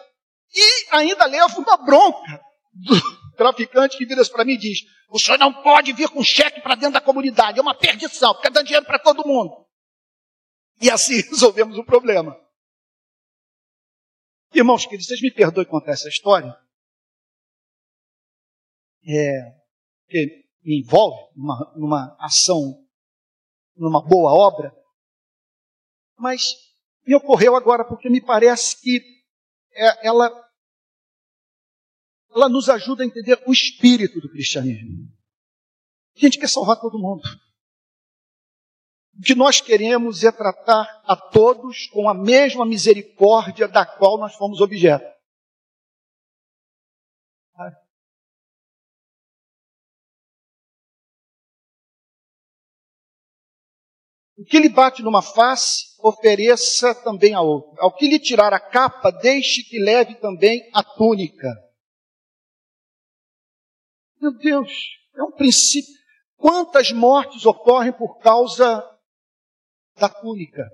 [0.54, 2.40] E ainda levo uma bronca
[2.72, 2.94] do
[3.36, 6.74] traficante que vira para mim e diz: o senhor não pode vir com cheque para
[6.74, 9.64] dentro da comunidade, é uma perdição, fica dando dinheiro para todo mundo.
[10.80, 12.38] E assim resolvemos o problema.
[14.52, 16.54] Irmãos queridos, vocês me perdoem contar essa história?
[19.06, 19.54] É,
[20.08, 22.82] que me envolve numa, numa ação,
[23.76, 24.74] numa boa obra,
[26.16, 26.54] mas
[27.06, 29.02] me ocorreu agora porque me parece que
[29.72, 30.30] é, ela,
[32.34, 35.08] ela nos ajuda a entender o espírito do cristianismo.
[36.16, 37.22] A gente quer salvar todo mundo.
[39.18, 44.34] O que nós queremos é tratar a todos com a mesma misericórdia da qual nós
[44.34, 45.13] fomos objeto.
[54.36, 57.82] O que lhe bate numa face, ofereça também a outra.
[57.82, 61.48] Ao que lhe tirar a capa, deixe que leve também a túnica.
[64.20, 64.70] Meu Deus,
[65.14, 65.92] é um princípio.
[66.36, 68.82] Quantas mortes ocorrem por causa
[69.96, 70.68] da túnica?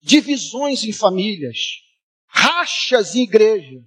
[0.00, 1.82] Divisões em famílias,
[2.26, 3.84] rachas em igreja,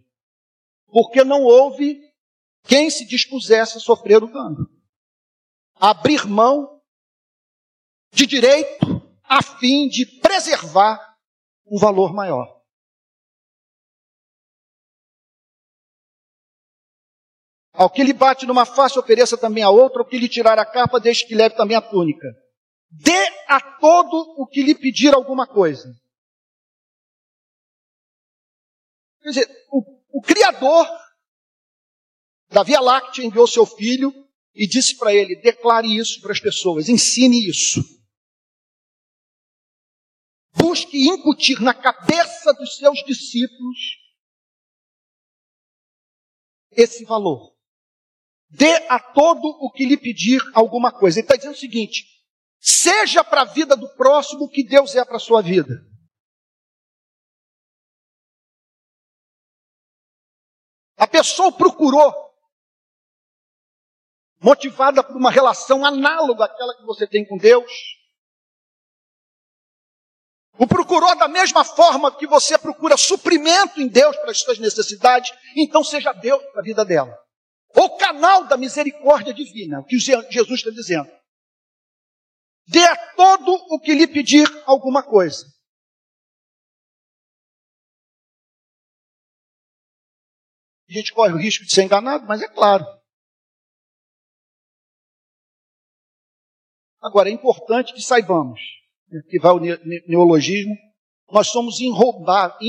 [0.88, 2.00] porque não houve
[2.64, 4.70] quem se dispusesse a sofrer o dano.
[5.76, 6.79] Abrir mão
[8.12, 11.00] de direito a fim de preservar
[11.66, 12.60] um valor maior.
[17.72, 20.66] Ao que lhe bate numa face, ofereça também a outra, ao que lhe tirar a
[20.66, 22.28] capa, deixe que leve também a túnica.
[22.90, 25.88] Dê a todo o que lhe pedir alguma coisa.
[29.22, 30.88] Quer dizer, o, o Criador
[32.50, 34.12] da Via Láctea enviou seu filho
[34.56, 37.99] e disse para ele: declare isso para as pessoas, ensine isso
[40.70, 43.98] busque incutir na cabeça dos seus discípulos
[46.72, 47.58] esse valor.
[48.48, 51.20] Dê a todo o que lhe pedir alguma coisa.
[51.20, 52.06] Ele está dizendo o seguinte:
[52.60, 55.86] seja para a vida do próximo o que Deus é para a sua vida.
[60.98, 62.14] A pessoa procurou,
[64.42, 67.99] motivada por uma relação análoga àquela que você tem com Deus,
[70.60, 75.32] o procurou da mesma forma que você procura suprimento em Deus para as suas necessidades,
[75.56, 77.18] então seja Deus para a vida dela.
[77.74, 81.10] O canal da misericórdia divina, o que Jesus está dizendo.
[82.68, 85.46] Dê a todo o que lhe pedir alguma coisa.
[90.90, 92.86] A gente corre o risco de ser enganado, mas é claro.
[97.02, 98.79] Agora, é importante que saibamos
[99.30, 99.60] que vai o
[100.08, 100.76] neologismo,
[101.32, 102.60] nós somos inroubáveis.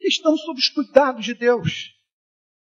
[0.00, 1.92] Estamos sob os cuidados de Deus,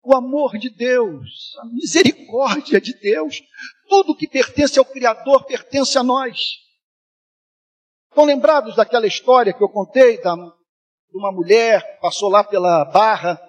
[0.04, 3.42] o amor de Deus, a misericórdia de Deus,
[3.90, 6.40] tudo que pertence ao Criador pertence a nós.
[8.10, 12.86] Estão lembrados daquela história que eu contei da, de uma mulher que passou lá pela
[12.86, 13.40] barra,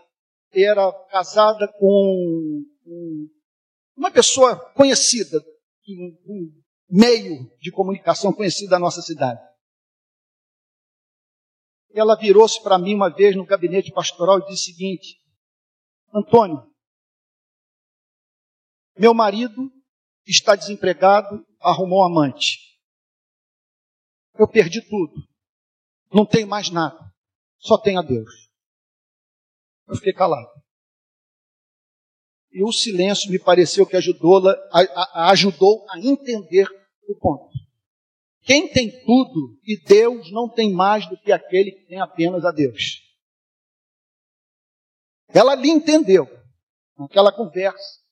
[0.52, 3.28] era casada com um
[3.98, 5.44] uma pessoa conhecida,
[5.88, 9.40] um meio de comunicação conhecido da nossa cidade.
[11.92, 15.20] Ela virou-se para mim uma vez no gabinete pastoral e disse o seguinte:
[16.14, 16.72] Antônio,
[18.96, 19.70] meu marido
[20.24, 22.78] está desempregado, arrumou um amante.
[24.34, 25.26] Eu perdi tudo.
[26.12, 27.12] Não tenho mais nada.
[27.58, 28.48] Só tenho a Deus.
[29.88, 30.48] Eu fiquei calado.
[32.58, 36.66] E o silêncio me pareceu que ajudou, a, a, ajudou a entender
[37.08, 37.56] o ponto.
[38.42, 42.50] Quem tem tudo e Deus não tem mais do que aquele que tem apenas a
[42.50, 43.00] Deus.
[45.28, 46.26] Ela lhe entendeu,
[46.98, 48.02] naquela conversa,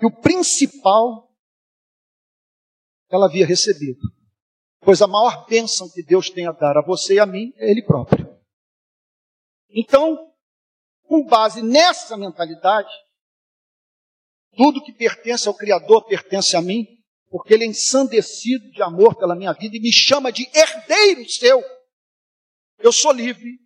[0.00, 1.32] que o principal
[3.08, 4.00] ela havia recebido.
[4.80, 7.70] Pois a maior bênção que Deus tem a dar a você e a mim é
[7.70, 8.36] Ele próprio.
[9.70, 10.31] Então,
[11.12, 12.88] com base nessa mentalidade,
[14.56, 16.86] tudo que pertence ao Criador pertence a mim,
[17.28, 21.62] porque Ele é ensandecido de amor pela minha vida e me chama de herdeiro seu.
[22.78, 23.58] Eu sou livre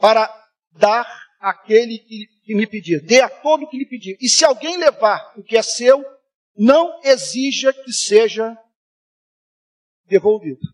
[0.00, 0.28] para
[0.72, 1.06] dar
[1.38, 3.00] àquele que, que me pedir.
[3.06, 4.18] Dê a todo que lhe pedir.
[4.20, 6.04] E se alguém levar o que é seu,
[6.56, 8.58] não exija que seja
[10.06, 10.66] devolvido.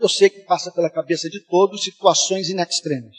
[0.00, 3.16] Eu sei que passa pela cabeça de todos situações in extremis.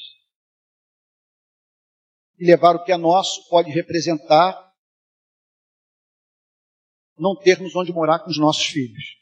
[2.39, 4.69] E levar o que é nosso pode representar
[7.15, 9.21] não termos onde morar com os nossos filhos.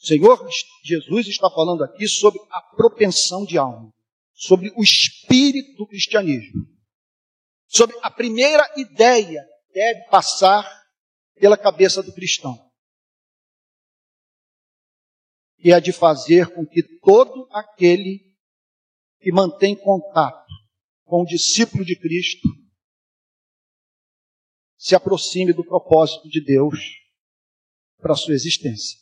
[0.00, 0.48] O Senhor
[0.84, 3.92] Jesus está falando aqui sobre a propensão de alma,
[4.32, 6.64] sobre o espírito do cristianismo,
[7.66, 10.64] sobre a primeira ideia que deve passar
[11.34, 12.67] pela cabeça do cristão
[15.58, 18.20] e a de fazer com que todo aquele
[19.20, 20.46] que mantém contato
[21.04, 22.48] com o discípulo de Cristo
[24.76, 26.78] se aproxime do propósito de Deus
[28.00, 28.98] para a sua existência.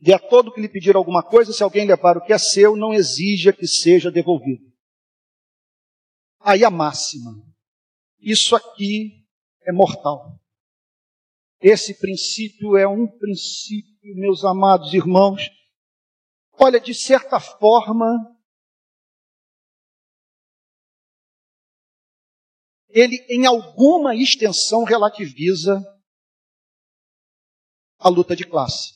[0.00, 2.76] E a todo que lhe pedir alguma coisa, se alguém levar o que é seu,
[2.76, 4.64] não exija que seja devolvido.
[6.40, 7.32] Aí a máxima.
[8.18, 9.26] Isso aqui
[9.66, 10.38] é mortal.
[11.68, 15.50] Esse princípio é um princípio, meus amados irmãos.
[16.52, 18.06] Olha, de certa forma,
[22.88, 25.82] ele em alguma extensão relativiza
[27.98, 28.94] a luta de classe.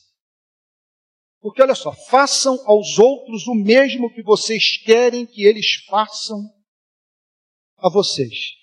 [1.41, 6.39] Porque olha só, façam aos outros o mesmo que vocês querem que eles façam
[7.75, 8.60] a vocês.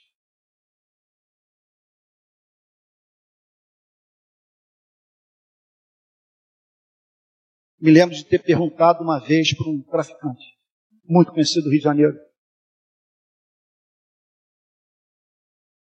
[7.80, 10.58] Me lembro de ter perguntado uma vez para um traficante,
[11.04, 12.18] muito conhecido do Rio de Janeiro.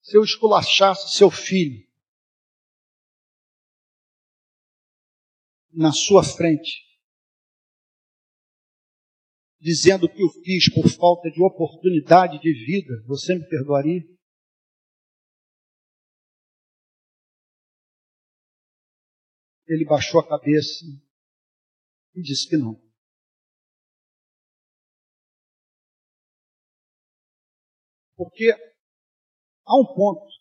[0.02, 1.86] Se eu esculachasse seu filho
[5.72, 6.84] na sua frente,
[9.60, 14.02] dizendo que o fiz por falta de oportunidade de vida, você me perdoaria?
[19.66, 20.84] Ele baixou a cabeça
[22.14, 22.80] e disse que não.
[28.16, 28.52] Porque
[29.66, 30.32] há um ponto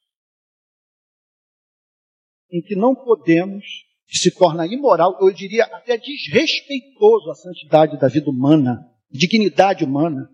[2.52, 3.66] em que não podemos,
[4.06, 10.30] que se torna imoral, eu diria até desrespeitoso à santidade da vida humana, dignidade humana,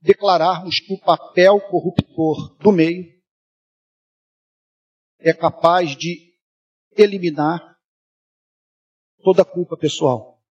[0.00, 3.20] declararmos que o papel corruptor do meio
[5.18, 6.32] é capaz de
[6.96, 7.71] eliminar
[9.22, 10.42] toda culpa pessoal,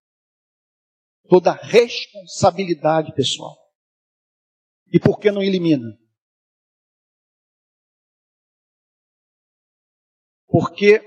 [1.28, 3.56] toda responsabilidade pessoal.
[4.92, 5.98] E por que não elimina?
[10.46, 11.00] Porque,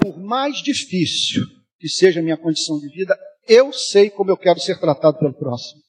[0.00, 1.42] por mais difícil
[1.78, 5.34] que seja a minha condição de vida, eu sei como eu quero ser tratado pelo
[5.34, 5.87] próximo.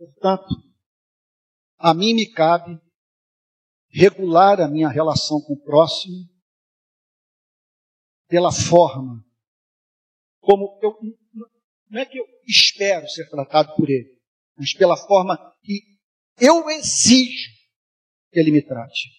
[0.00, 0.48] Portanto,
[1.76, 2.80] a mim me cabe
[3.90, 6.26] regular a minha relação com o próximo
[8.26, 9.22] pela forma
[10.40, 10.96] como eu
[11.90, 14.16] não é que eu espero ser tratado por ele,
[14.56, 15.82] mas pela forma que
[16.40, 17.50] eu exijo
[18.32, 19.10] que ele me trate.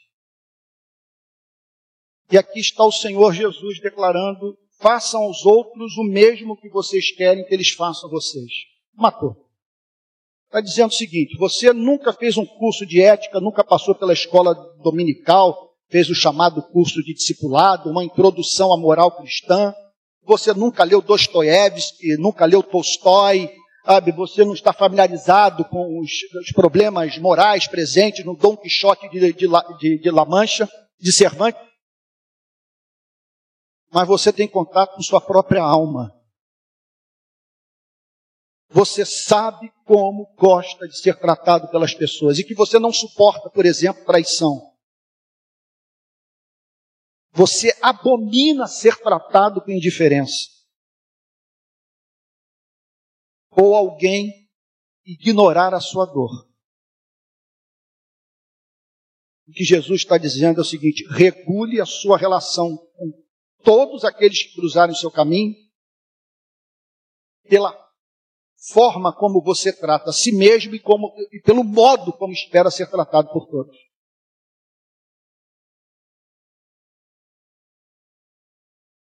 [2.31, 7.45] E aqui está o Senhor Jesus declarando: façam aos outros o mesmo que vocês querem
[7.45, 8.51] que eles façam a vocês.
[8.95, 9.50] Matou.
[10.51, 14.53] Está dizendo o seguinte: você nunca fez um curso de ética, nunca passou pela escola
[14.83, 19.73] dominical, fez o chamado curso de discipulado, uma introdução à moral cristã,
[20.25, 23.49] você nunca leu Dostoiévski, nunca leu Tolstói,
[23.85, 24.11] sabe?
[24.11, 29.47] Você não está familiarizado com os, os problemas morais presentes no Dom Quixote de, de,
[29.79, 31.61] de, de La Mancha, de Cervantes.
[33.89, 36.11] Mas você tem contato com sua própria alma.
[38.73, 43.65] Você sabe como gosta de ser tratado pelas pessoas e que você não suporta, por
[43.65, 44.71] exemplo, traição.
[47.33, 50.49] Você abomina ser tratado com indiferença.
[53.51, 54.49] Ou alguém
[55.05, 56.49] ignorar a sua dor.
[59.47, 63.11] O que Jesus está dizendo é o seguinte: regule a sua relação com
[63.63, 65.55] todos aqueles que cruzarem o seu caminho
[67.49, 67.90] pela
[68.61, 72.89] forma como você trata a si mesmo e, como, e pelo modo como espera ser
[72.89, 73.75] tratado por todos.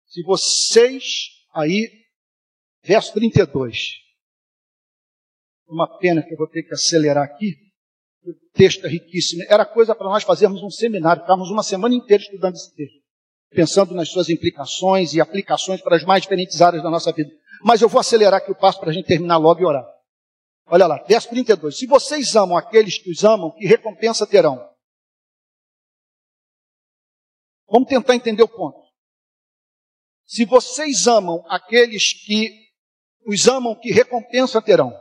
[0.06, 1.04] Se vocês,
[1.54, 1.88] aí,
[2.82, 3.92] verso 32,
[5.68, 7.54] uma pena que eu vou ter que acelerar aqui,
[8.24, 9.44] o texto é riquíssimo.
[9.48, 12.98] Era coisa para nós fazermos um seminário, ficarmos uma semana inteira estudando esse texto,
[13.50, 17.30] pensando nas suas implicações e aplicações para as mais diferentes áreas da nossa vida.
[17.62, 19.86] Mas eu vou acelerar aqui o passo para a gente terminar logo e orar.
[20.66, 21.76] Olha lá, verso 32.
[21.76, 24.70] Se vocês amam aqueles que os amam, que recompensa terão?
[27.68, 28.80] Vamos tentar entender o ponto.
[30.24, 32.70] Se vocês amam aqueles que
[33.26, 34.92] os amam, que recompensa terão?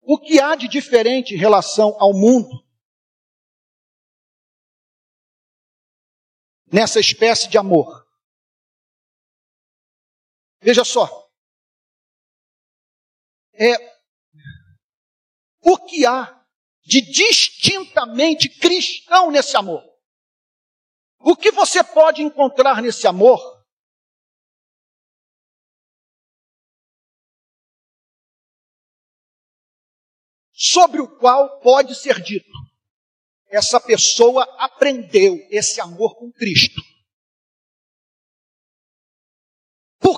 [0.00, 2.64] O que há de diferente em relação ao mundo
[6.66, 8.01] nessa espécie de amor?
[10.62, 11.28] Veja só.
[13.54, 13.74] É,
[15.60, 16.40] o que há
[16.84, 19.82] de distintamente cristão nesse amor?
[21.18, 23.40] O que você pode encontrar nesse amor
[30.52, 32.52] sobre o qual pode ser dito:
[33.48, 36.91] essa pessoa aprendeu esse amor com Cristo.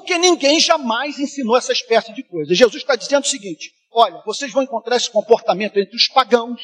[0.05, 2.55] Porque ninguém jamais ensinou essa espécie de coisa.
[2.55, 6.61] Jesus está dizendo o seguinte: olha, vocês vão encontrar esse comportamento entre os pagãos,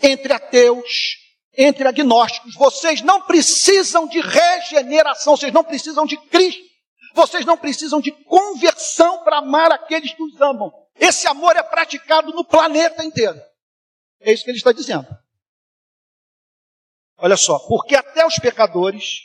[0.00, 1.18] entre ateus,
[1.54, 2.54] entre agnósticos.
[2.54, 6.66] Vocês não precisam de regeneração, vocês não precisam de Cristo.
[7.14, 10.72] Vocês não precisam de conversão para amar aqueles que os amam.
[10.98, 13.38] Esse amor é praticado no planeta inteiro.
[14.20, 15.06] É isso que ele está dizendo.
[17.18, 19.24] Olha só, porque até os pecadores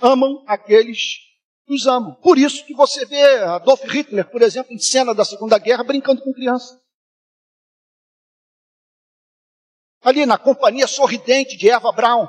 [0.00, 1.31] amam aqueles
[1.66, 2.14] que os amam.
[2.16, 6.22] Por isso que você vê Adolf Hitler, por exemplo, em cena da Segunda Guerra, brincando
[6.22, 6.80] com criança.
[10.00, 12.26] Ali na companhia sorridente de Eva Braun.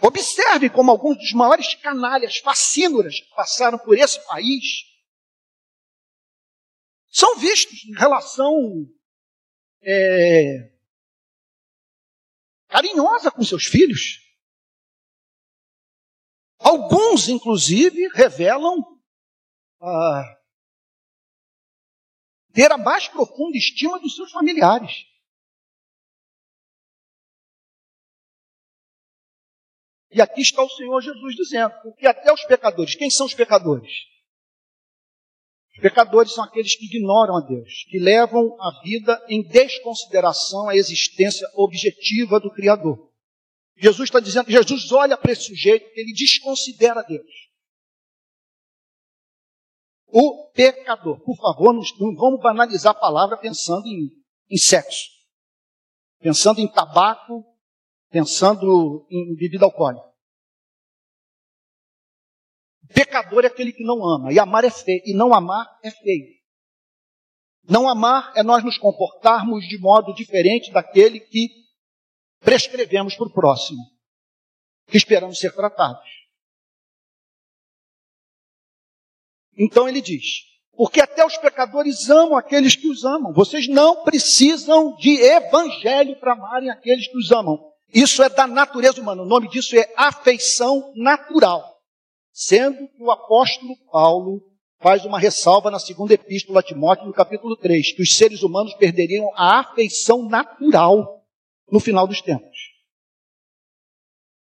[0.00, 4.86] Observe como alguns dos maiores canalhas, fascínoras que passaram por esse país
[7.10, 8.86] são vistos em relação
[9.82, 10.72] é,
[12.68, 14.27] carinhosa com seus filhos.
[16.68, 18.76] Alguns, inclusive, revelam
[19.80, 20.38] ah,
[22.52, 25.06] ter a mais profunda estima dos seus familiares.
[30.10, 33.90] E aqui está o Senhor Jesus dizendo, porque até os pecadores, quem são os pecadores?
[35.72, 40.76] Os pecadores são aqueles que ignoram a Deus, que levam a vida em desconsideração à
[40.76, 43.07] existência objetiva do Criador.
[43.80, 47.48] Jesus está dizendo, Jesus olha para esse sujeito, ele desconsidera Deus.
[50.06, 54.10] O pecador, por favor, não, vamos banalizar a palavra pensando em,
[54.50, 55.10] em sexo,
[56.18, 57.44] pensando em tabaco,
[58.10, 60.08] pensando em bebida alcoólica.
[62.92, 66.38] Pecador é aquele que não ama, e amar é feio, e não amar é feio.
[67.62, 71.67] Não amar é nós nos comportarmos de modo diferente daquele que
[72.40, 73.82] prescrevemos para o próximo,
[74.86, 76.08] que esperamos ser tratados.
[79.56, 83.32] Então ele diz: porque até os pecadores amam aqueles que os amam.
[83.32, 87.58] Vocês não precisam de evangelho para amarem aqueles que os amam.
[87.92, 89.22] Isso é da natureza humana.
[89.22, 91.64] O nome disso é afeição natural.
[92.32, 94.40] Sendo que o apóstolo Paulo
[94.80, 98.72] faz uma ressalva na segunda epístola a Timóteo, no capítulo 3, que os seres humanos
[98.74, 101.17] perderiam a afeição natural
[101.70, 102.56] no final dos tempos.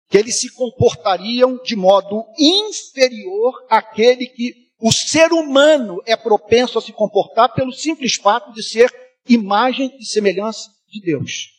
[0.09, 6.81] Que eles se comportariam de modo inferior àquele que o ser humano é propenso a
[6.81, 8.91] se comportar pelo simples fato de ser
[9.27, 11.53] imagem e semelhança de Deus.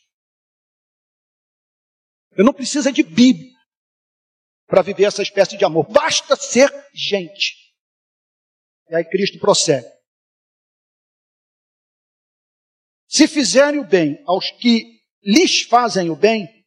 [2.37, 3.55] Eu não preciso de Bíblia
[4.67, 5.87] para viver essa espécie de amor.
[5.89, 7.73] Basta ser gente.
[8.89, 9.87] E aí Cristo prossegue.
[13.07, 14.94] Se fizerem o bem aos que
[15.25, 16.63] lhes fazem o bem,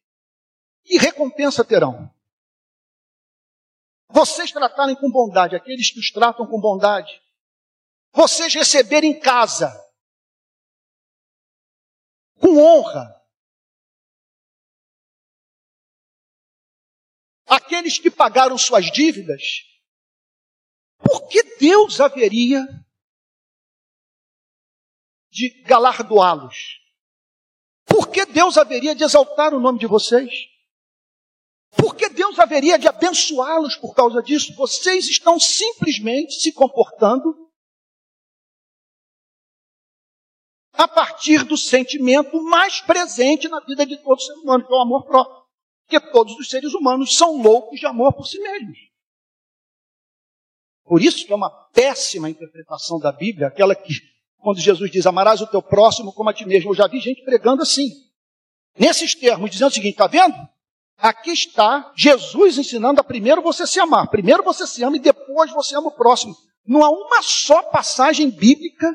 [0.83, 2.13] que recompensa terão?
[4.09, 7.21] Vocês tratarem com bondade aqueles que os tratam com bondade.
[8.11, 9.71] Vocês receberem em casa,
[12.39, 13.15] com honra,
[17.45, 19.63] aqueles que pagaram suas dívidas,
[20.97, 22.65] por que Deus haveria
[25.29, 26.79] de galardoá-los?
[27.89, 30.31] Por que Deus haveria de exaltar o nome de vocês?
[31.77, 34.55] Por que Deus haveria de abençoá-los por causa disso?
[34.55, 37.49] Vocês estão simplesmente se comportando
[40.73, 44.81] a partir do sentimento mais presente na vida de todo ser humano, que é o
[44.81, 45.45] amor próprio.
[45.85, 48.77] Porque todos os seres humanos são loucos de amor por si mesmos.
[50.85, 53.93] Por isso que é uma péssima interpretação da Bíblia, aquela que,
[54.41, 56.71] quando Jesus diz, amarás o teu próximo como a ti mesmo.
[56.71, 57.91] Eu já vi gente pregando assim.
[58.77, 60.35] Nesses termos, dizendo o seguinte, está vendo?
[60.97, 64.07] Aqui está Jesus ensinando a primeiro você se amar.
[64.07, 66.35] Primeiro você se ama e depois você ama o próximo.
[66.65, 68.93] Não há uma só passagem bíblica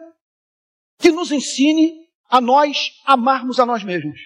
[0.99, 4.18] que nos ensine a nós amarmos a nós mesmos.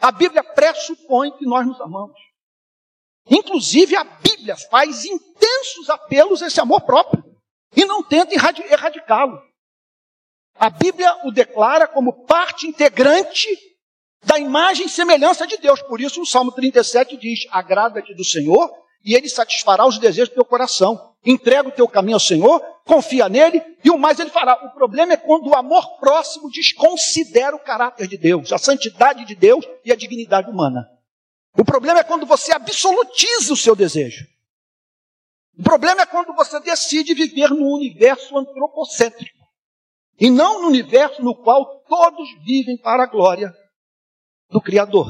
[0.00, 2.18] A Bíblia pressupõe que nós nos amamos.
[3.28, 7.24] Inclusive, a Bíblia faz intensos apelos a esse amor próprio
[7.74, 9.40] e não tenta erradicá-lo.
[10.58, 13.48] A Bíblia o declara como parte integrante
[14.24, 15.82] da imagem e semelhança de Deus.
[15.82, 18.70] Por isso, o Salmo 37 diz: Agrada-te do Senhor
[19.04, 21.14] e ele satisfará os desejos do teu coração.
[21.24, 24.54] Entrega o teu caminho ao Senhor, confia nele e o mais ele fará.
[24.64, 29.34] O problema é quando o amor próximo desconsidera o caráter de Deus, a santidade de
[29.34, 30.88] Deus e a dignidade humana.
[31.56, 34.26] O problema é quando você absolutiza o seu desejo.
[35.58, 39.45] O problema é quando você decide viver num universo antropocêntrico
[40.18, 43.52] e não no universo no qual todos vivem para a glória
[44.50, 45.06] do Criador.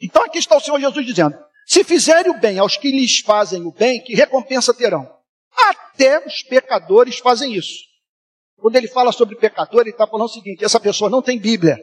[0.00, 1.36] Então aqui está o Senhor Jesus dizendo:
[1.66, 5.08] se fizerem o bem aos que lhes fazem o bem, que recompensa terão?
[5.54, 7.84] Até os pecadores fazem isso.
[8.56, 11.78] Quando ele fala sobre pecador, ele está falando o seguinte: essa pessoa não tem Bíblia.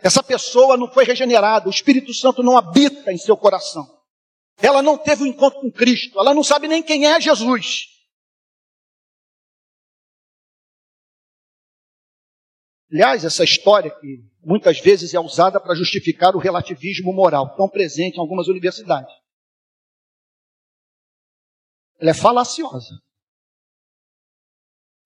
[0.00, 3.84] Essa pessoa não foi regenerada, o Espírito Santo não habita em seu coração.
[4.60, 7.97] Ela não teve um encontro com Cristo, ela não sabe nem quem é Jesus.
[12.90, 18.16] Aliás, essa história que muitas vezes é usada para justificar o relativismo moral, tão presente
[18.16, 19.14] em algumas universidades.
[22.00, 22.94] Ela é falaciosa.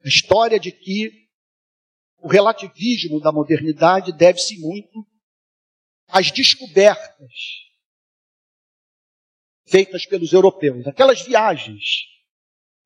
[0.04, 1.28] A história de que
[2.18, 5.04] o relativismo da modernidade deve-se muito
[6.06, 7.32] às descobertas
[9.66, 10.86] feitas pelos europeus.
[10.86, 12.06] Aquelas viagens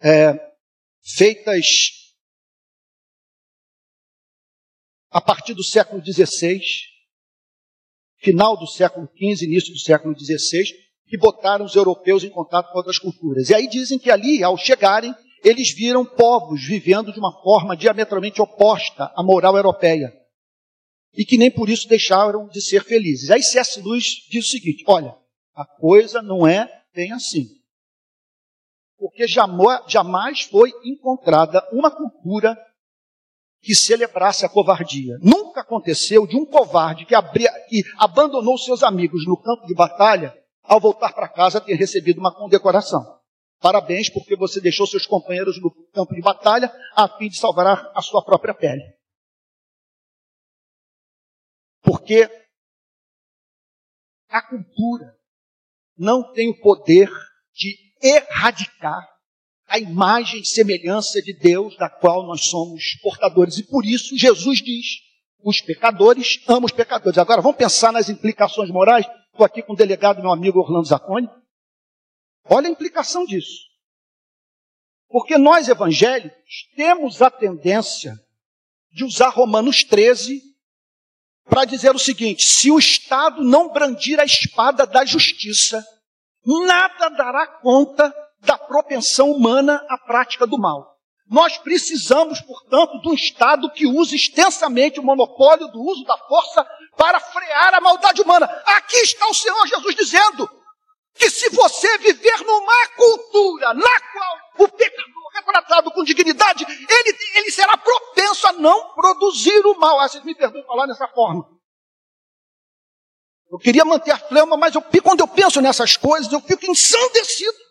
[0.00, 0.32] é,
[1.02, 2.05] feitas
[5.16, 6.60] a partir do século XVI,
[8.18, 10.64] final do século XV, início do século XVI,
[11.06, 13.48] que botaram os europeus em contato com outras culturas.
[13.48, 18.42] E aí dizem que ali, ao chegarem, eles viram povos vivendo de uma forma diametralmente
[18.42, 20.12] oposta à moral europeia.
[21.14, 23.30] E que nem por isso deixaram de ser felizes.
[23.30, 23.80] Aí C.S.
[23.80, 25.16] Lewis diz o seguinte: olha,
[25.54, 27.46] a coisa não é bem assim.
[28.98, 32.54] Porque jamais foi encontrada uma cultura
[33.62, 35.18] que celebrasse a covardia.
[35.20, 40.36] Nunca aconteceu de um covarde que, abria, que abandonou seus amigos no campo de batalha,
[40.62, 43.16] ao voltar para casa ter recebido uma condecoração.
[43.60, 48.02] Parabéns, porque você deixou seus companheiros no campo de batalha a fim de salvar a
[48.02, 48.82] sua própria pele.
[51.82, 52.28] Porque
[54.28, 55.16] a cultura
[55.96, 57.08] não tem o poder
[57.54, 59.15] de erradicar
[59.76, 63.58] a imagem e semelhança de Deus da qual nós somos portadores.
[63.58, 64.86] E por isso Jesus diz:
[65.44, 67.18] os pecadores amam os pecadores.
[67.18, 69.06] Agora vamos pensar nas implicações morais.
[69.30, 71.28] Estou aqui com o delegado, meu amigo Orlando Zacconi.
[72.48, 73.66] Olha a implicação disso.
[75.08, 78.18] Porque nós evangélicos temos a tendência
[78.90, 80.42] de usar Romanos 13
[81.44, 85.84] para dizer o seguinte: se o Estado não brandir a espada da justiça,
[86.44, 88.12] nada dará conta
[88.46, 90.96] da propensão humana à prática do mal.
[91.28, 96.64] Nós precisamos, portanto, de um Estado que use extensamente o monopólio do uso da força
[96.96, 98.46] para frear a maldade humana.
[98.64, 100.48] Aqui está o Senhor Jesus dizendo
[101.14, 107.18] que se você viver numa cultura na qual o pecador é tratado com dignidade, ele,
[107.34, 109.98] ele será propenso a não produzir o mal.
[109.98, 111.44] Ah, vocês me perdoem falar dessa forma.
[113.50, 117.65] Eu queria manter a flama, mas eu, quando eu penso nessas coisas, eu fico ensandecido.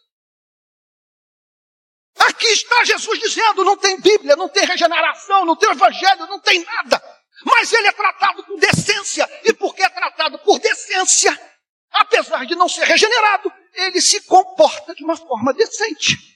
[2.17, 6.63] Aqui está Jesus dizendo: não tem Bíblia, não tem regeneração, não tem Evangelho, não tem
[6.63, 7.01] nada.
[7.43, 9.29] Mas ele é tratado com decência.
[9.43, 11.37] E porque é tratado por decência,
[11.91, 16.35] apesar de não ser regenerado, ele se comporta de uma forma decente.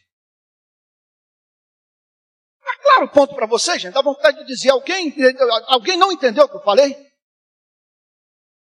[2.59, 3.93] Está claro o ponto para vocês, gente?
[3.93, 5.15] Dá vontade de dizer: alguém,
[5.67, 7.09] alguém não entendeu o que eu falei?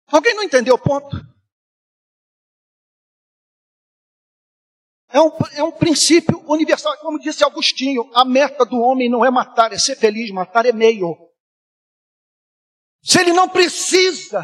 [0.08, 1.33] Alguém não entendeu o ponto?
[5.14, 6.98] É um, é um princípio universal.
[6.98, 10.32] Como disse Agostinho, a meta do homem não é matar, é ser feliz.
[10.32, 11.16] Matar é meio.
[13.04, 14.44] Se ele não precisa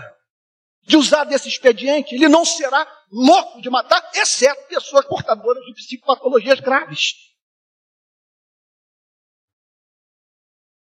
[0.84, 6.60] de usar desse expediente, ele não será louco de matar, exceto pessoas portadoras de psicopatologias
[6.60, 7.16] graves.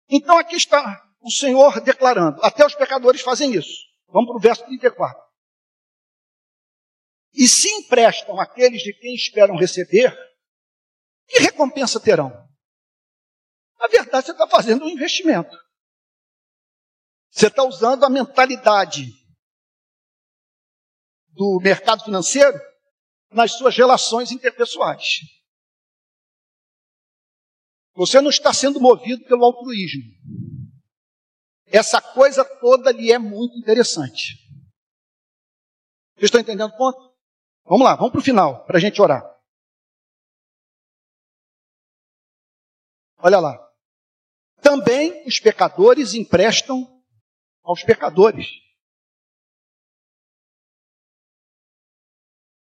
[0.09, 3.81] Então aqui está o Senhor declarando: até os pecadores fazem isso.
[4.07, 5.32] Vamos para o verso 34
[7.33, 10.13] e se emprestam àqueles de quem esperam receber,
[11.27, 12.29] que recompensa terão?
[13.79, 15.55] Na verdade, você está fazendo um investimento.
[17.31, 19.07] Você está usando a mentalidade
[21.29, 22.57] do mercado financeiro
[23.31, 25.21] nas suas relações interpessoais.
[27.95, 30.03] Você não está sendo movido pelo altruísmo.
[31.65, 34.37] Essa coisa toda lhe é muito interessante.
[36.15, 37.12] Vocês estão entendendo o ponto?
[37.65, 39.23] Vamos lá, vamos para o final, para a gente orar.
[43.17, 43.57] Olha lá.
[44.61, 47.01] Também os pecadores emprestam
[47.63, 48.47] aos pecadores.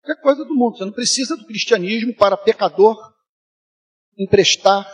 [0.06, 0.78] É coisa do mundo.
[0.78, 2.96] Você não precisa do cristianismo para pecador
[4.18, 4.86] emprestar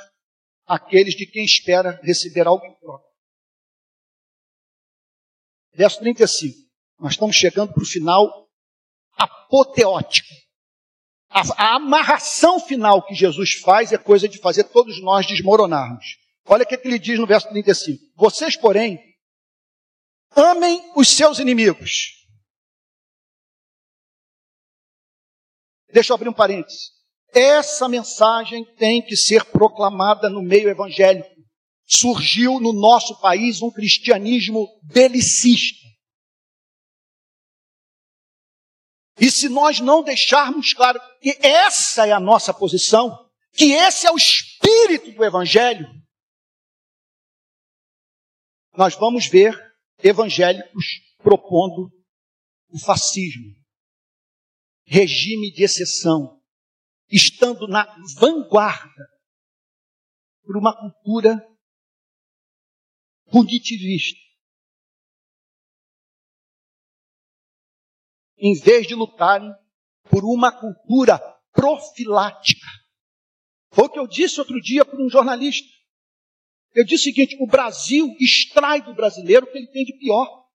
[0.65, 3.07] aqueles de quem espera receber algo em troca.
[5.73, 6.57] Verso 35.
[6.99, 8.42] Nós estamos chegando para o final
[9.17, 10.33] apoteótico.
[11.29, 16.17] A, a, amarração final que Jesus faz é coisa de fazer todos nós desmoronarmos.
[16.45, 18.03] Olha o que ele diz no verso 35.
[18.15, 18.99] Vocês, porém,
[20.35, 22.23] amem os seus inimigos.
[25.91, 26.91] Deixa eu abrir um parênteses.
[27.33, 31.29] Essa mensagem tem que ser proclamada no meio evangélico.
[31.85, 35.82] Surgiu no nosso país um cristianismo belicista.
[39.19, 44.11] E se nós não deixarmos claro que essa é a nossa posição, que esse é
[44.11, 45.87] o espírito do Evangelho,
[48.75, 49.55] nós vamos ver
[49.99, 50.85] evangélicos
[51.19, 51.91] propondo
[52.69, 53.55] o fascismo,
[54.83, 56.41] regime de exceção,
[57.07, 57.85] estando na
[58.19, 59.07] vanguarda
[60.43, 61.39] por uma cultura
[63.29, 64.19] punitivista.
[68.43, 69.49] Em vez de lutarem
[70.09, 71.17] por uma cultura
[71.53, 72.67] profilática.
[73.71, 75.69] Foi o que eu disse outro dia para um jornalista.
[76.75, 80.45] Eu disse o seguinte: o Brasil extrai do brasileiro o que ele tem de pior.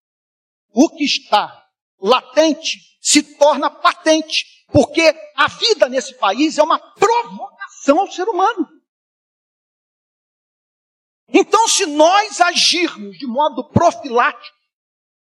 [0.70, 1.66] O que está
[1.98, 8.68] latente se torna patente, porque a vida nesse país é uma provocação ao ser humano.
[11.30, 14.57] Então, se nós agirmos de modo profilático,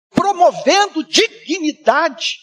[0.09, 2.37] promovendo dignidade,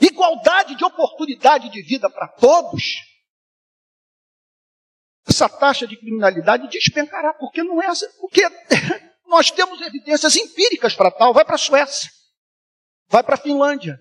[0.00, 2.96] igualdade de oportunidade de vida para todos,
[5.26, 8.42] essa taxa de criminalidade despencará, porque não é assim, porque
[9.26, 11.32] nós temos evidências empíricas para tal.
[11.32, 12.10] Vai para a Suécia,
[13.08, 13.98] vai para a Finlândia,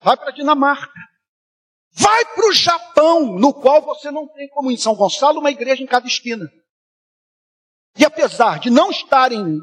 [0.00, 1.00] vai para a Dinamarca,
[1.92, 5.82] vai para o Japão, no qual você não tem, como em São Gonçalo, uma igreja
[5.82, 6.50] em cada esquina.
[7.98, 9.58] E apesar de não estarem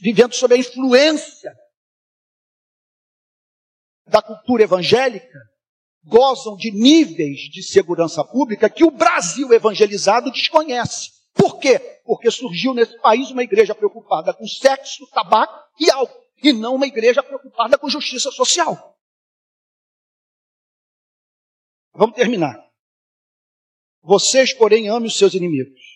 [0.00, 1.52] vivendo sob a influência
[4.06, 5.38] da cultura evangélica,
[6.04, 11.10] gozam de níveis de segurança pública que o Brasil evangelizado desconhece.
[11.34, 11.78] Por quê?
[12.04, 16.86] Porque surgiu nesse país uma igreja preocupada com sexo, tabaco e álcool, e não uma
[16.86, 18.96] igreja preocupada com justiça social.
[21.94, 22.62] Vamos terminar.
[24.02, 25.91] Vocês, porém, amem os seus inimigos.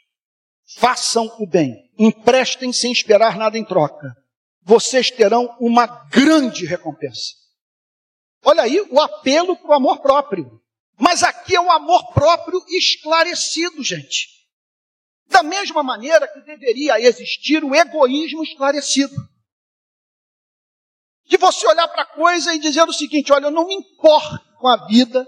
[0.75, 1.91] Façam o bem.
[1.99, 4.15] Emprestem sem esperar nada em troca.
[4.63, 7.35] Vocês terão uma grande recompensa.
[8.45, 10.61] Olha aí o apelo para o amor próprio.
[10.99, 14.29] Mas aqui é o amor próprio esclarecido, gente.
[15.27, 19.15] Da mesma maneira que deveria existir o egoísmo esclarecido.
[21.27, 24.57] De você olhar para a coisa e dizer o seguinte: olha, eu não me importo
[24.59, 25.27] com a vida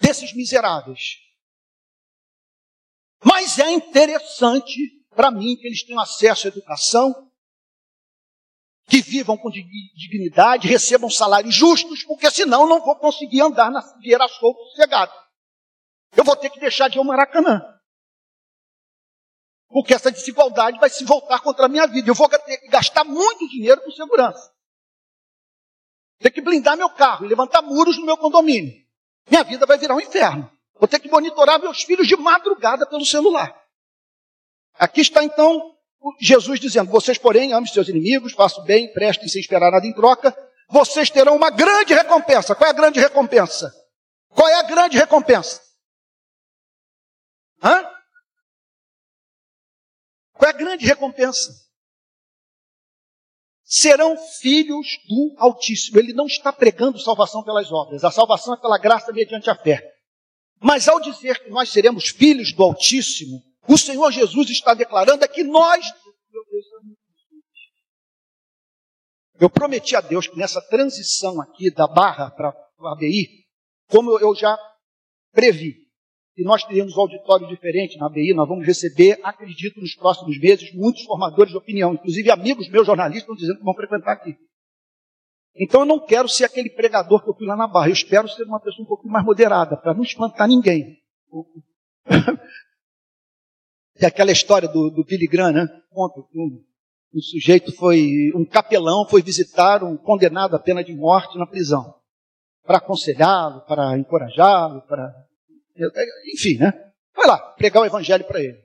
[0.00, 1.23] desses miseráveis.
[3.24, 7.30] Mas é interessante para mim que eles tenham acesso à educação,
[8.86, 14.28] que vivam com dignidade, recebam salários justos, porque senão não vou conseguir andar na figueira
[14.28, 15.12] solto sossegado.
[16.16, 17.62] Eu vou ter que deixar de ir ao Maracanã.
[19.68, 22.08] Porque essa desigualdade vai se voltar contra a minha vida.
[22.08, 24.52] Eu vou ter que gastar muito dinheiro com segurança.
[26.18, 28.72] Ter que blindar meu carro levantar muros no meu condomínio.
[29.28, 30.53] Minha vida vai virar um inferno.
[30.76, 33.54] Vou ter que monitorar meus filhos de madrugada pelo celular.
[34.74, 35.74] Aqui está então
[36.20, 40.36] Jesus dizendo: Vocês, porém, amem seus inimigos, façam bem, prestem sem esperar nada em troca,
[40.68, 42.54] vocês terão uma grande recompensa.
[42.54, 43.72] Qual é a grande recompensa?
[44.28, 45.62] Qual é a grande recompensa?
[47.62, 47.82] Hã?
[50.32, 51.52] Qual é a grande recompensa?
[53.62, 55.98] Serão filhos do Altíssimo.
[55.98, 59.93] Ele não está pregando salvação pelas obras, a salvação é pela graça mediante a fé.
[60.64, 65.28] Mas ao dizer que nós seremos filhos do Altíssimo, o Senhor Jesus está declarando é
[65.28, 65.84] que nós.
[69.38, 73.44] Eu prometi a Deus que nessa transição aqui da Barra para a ABI,
[73.90, 74.58] como eu já
[75.32, 75.74] previ,
[76.34, 80.72] que nós teremos um auditório diferente na ABI, nós vamos receber, acredito, nos próximos meses,
[80.72, 84.34] muitos formadores de opinião, inclusive amigos meus jornalistas estão dizendo que vão frequentar aqui.
[85.56, 87.88] Então eu não quero ser aquele pregador que eu fui lá na barra.
[87.88, 90.98] Eu espero ser uma pessoa um pouco mais moderada, para não espantar ninguém.
[93.96, 95.68] Tem aquela história do, do Billy Graham, né?
[95.90, 96.64] Conta um,
[97.14, 101.94] um sujeito foi, um capelão foi visitar um condenado à pena de morte na prisão.
[102.64, 105.12] Para aconselhá-lo, para encorajá-lo, para.
[106.34, 106.72] Enfim, né?
[107.14, 108.58] Foi lá, pregar o evangelho para ele.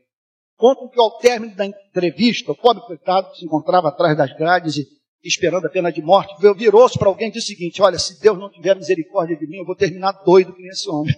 [0.57, 4.98] Contam que ao término da entrevista, o pobre coitado se encontrava atrás das grades e
[5.23, 8.37] esperando a pena de morte, virou-se para alguém e disse o seguinte: Olha, se Deus
[8.37, 11.13] não tiver misericórdia de mim, eu vou terminar doido com esse homem.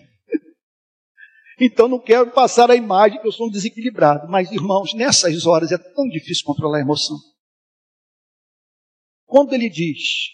[1.59, 4.27] então não quero passar a imagem que eu sou um desequilibrado.
[4.29, 7.17] Mas, irmãos, nessas horas é tão difícil controlar a emoção.
[9.25, 10.29] Quando ele diz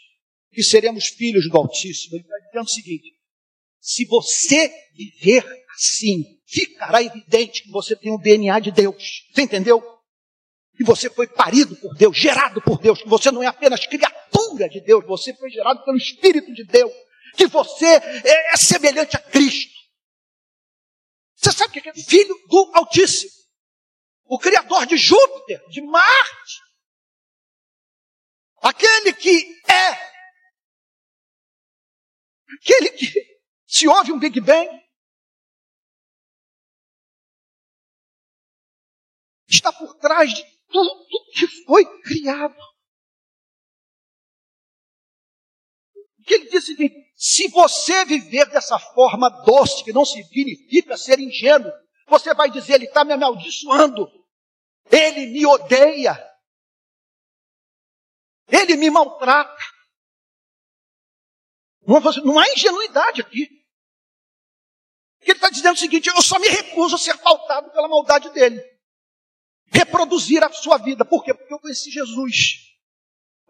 [0.52, 3.14] que seremos filhos do Altíssimo, ele está dizendo o seguinte:
[3.80, 5.46] se você viver
[5.76, 9.28] assim, ficará evidente que você tem o DNA de Deus.
[9.32, 9.97] Você entendeu?
[10.78, 14.70] Que você foi parido por Deus, gerado por Deus, que você não é apenas criatura
[14.70, 16.94] de Deus, você foi gerado pelo Espírito de Deus,
[17.36, 19.76] que você é, é semelhante a Cristo.
[21.36, 23.32] Você sabe o que é filho do Altíssimo?
[24.26, 26.62] O Criador de Júpiter, de Marte.
[28.62, 30.08] Aquele que é.
[32.56, 33.14] Aquele que,
[33.66, 34.70] se houve um Big Bang,
[39.48, 42.56] está por trás de tudo que foi criado.
[46.26, 51.72] Que ele disse assim, se você viver dessa forma doce, que não significa ser ingênuo,
[52.08, 54.08] você vai dizer, ele está me amaldiçoando,
[54.92, 56.18] ele me odeia,
[58.50, 59.64] ele me maltrata.
[62.24, 63.48] Não há ingenuidade aqui.
[65.22, 68.77] Ele está dizendo o seguinte: eu só me recuso a ser faltado pela maldade dele
[69.72, 71.06] reproduzir a sua vida.
[71.06, 71.34] Por quê?
[71.34, 72.68] Porque eu conheci Jesus.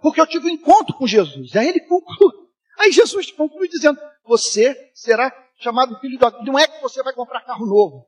[0.01, 1.55] Porque eu tive um encontro com Jesus.
[1.55, 2.33] Aí ele conclui.
[2.79, 6.33] Aí Jesus conclui dizendo: Você será chamado filho Deus.
[6.45, 8.07] Não é que você vai comprar carro novo.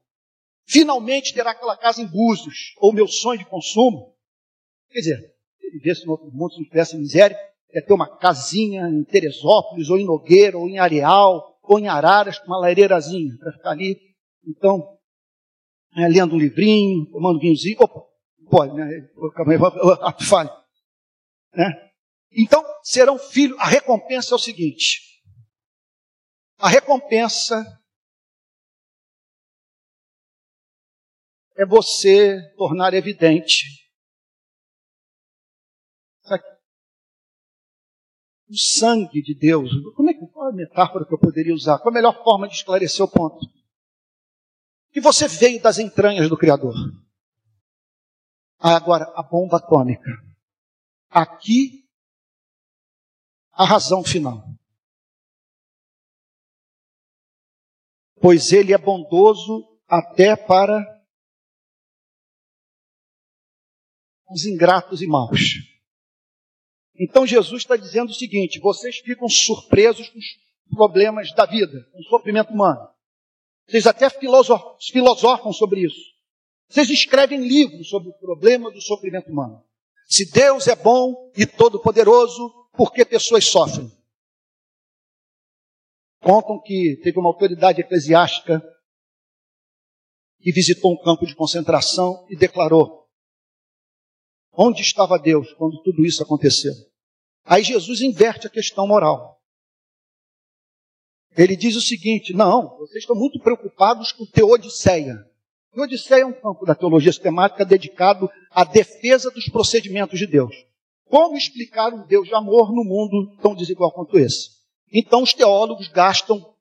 [0.65, 4.15] Finalmente terá aquela casa em Búzios, ou meu sonho de consumo.
[4.91, 7.35] Quer dizer, se vivesse no outro mundo, se não tivesse miséria,
[7.71, 12.37] é ter uma casinha em Teresópolis, ou em Nogueira, ou em Areal, ou em Araras,
[12.37, 13.99] com uma lareirazinha para ficar ali.
[14.47, 14.98] Então,
[15.95, 17.77] é, lendo um livrinho, tomando vinhozinho.
[17.79, 18.01] Opa,
[18.49, 19.09] pode, né?
[20.27, 20.51] Falha.
[21.53, 21.91] Né?
[22.31, 23.57] Então, serão filhos.
[23.59, 25.01] A recompensa é o seguinte:
[26.57, 27.65] a recompensa
[31.57, 33.79] é você tornar evidente
[38.49, 39.69] o sangue de Deus.
[39.95, 41.77] Como é que qual é a metáfora que eu poderia usar?
[41.77, 43.45] Qual a melhor forma de esclarecer o ponto?
[44.91, 46.73] Que você veio das entranhas do Criador.
[48.57, 50.09] Agora, a bomba atômica.
[51.09, 51.87] Aqui,
[53.51, 54.43] a razão final.
[58.21, 60.83] Pois ele é bondoso até para
[64.29, 65.55] os ingratos e maus.
[66.95, 70.25] Então Jesus está dizendo o seguinte: vocês ficam surpresos com os
[70.69, 72.89] problemas da vida, com o sofrimento humano.
[73.69, 76.01] Vocês até filosofam sobre isso.
[76.67, 79.63] Vocês escrevem livros sobre o problema do sofrimento humano.
[80.07, 83.91] Se Deus é bom e todo-poderoso, por que pessoas sofrem?
[86.19, 88.59] Contam que teve uma autoridade eclesiástica
[90.41, 93.07] que visitou um campo de concentração e declarou:
[94.51, 96.73] Onde estava Deus quando tudo isso aconteceu?
[97.45, 99.38] Aí Jesus inverte a questão moral.
[101.39, 105.25] Ele diz o seguinte: não, vocês estão muito preocupados com Teodiceia.
[105.73, 110.53] Teodiceia é um campo da teologia sistemática dedicado à defesa dos procedimentos de Deus.
[111.05, 114.49] Como explicar um Deus de amor no mundo tão desigual quanto esse?
[114.91, 116.53] Então os teólogos gastam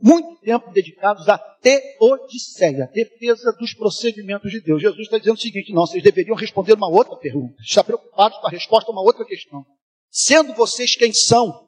[0.00, 4.80] muito tempo dedicados à teodiceia, defesa dos procedimentos de Deus.
[4.80, 7.56] Jesus está dizendo o seguinte: não, vocês deveriam responder uma outra pergunta.
[7.60, 9.66] Está preocupados com a resposta a uma outra questão.
[10.10, 11.63] Sendo vocês quem são,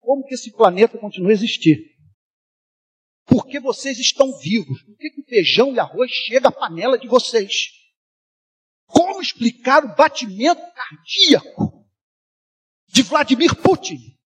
[0.00, 1.96] como que esse planeta continua a existir?
[3.26, 4.82] Por que vocês estão vivos?
[4.82, 7.68] Por que, que o feijão e arroz chega à panela de vocês?
[8.86, 11.88] Como explicar o batimento cardíaco
[12.88, 14.18] de Vladimir Putin?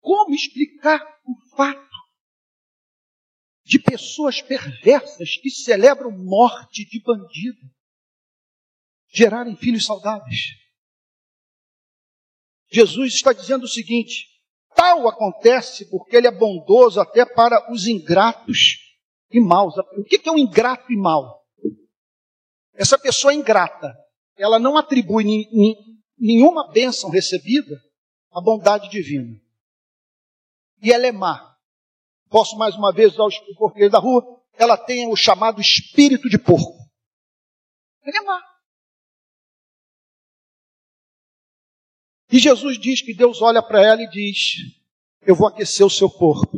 [0.00, 1.88] Como explicar o fato
[3.64, 7.79] de pessoas perversas que celebram morte de bandido?
[9.10, 10.60] Gerarem filhos saudáveis.
[12.70, 14.26] Jesus está dizendo o seguinte:
[14.74, 18.78] tal acontece porque ele é bondoso até para os ingratos
[19.30, 19.74] e maus.
[19.96, 21.40] O que é um ingrato e mau?
[22.74, 23.94] Essa pessoa ingrata,
[24.38, 25.24] ela não atribui
[26.18, 27.78] nenhuma bênção recebida
[28.32, 29.36] à bondade divina.
[30.82, 31.50] E ela é má.
[32.30, 34.24] Posso mais uma vez usar o português da rua?
[34.54, 36.78] Ela tem o chamado espírito de porco.
[38.02, 38.49] Ela é má.
[42.32, 44.56] E Jesus diz que Deus olha para ela e diz:
[45.22, 46.56] Eu vou aquecer o seu corpo.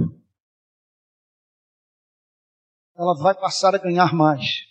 [2.95, 4.67] Ela vai passar a ganhar mais.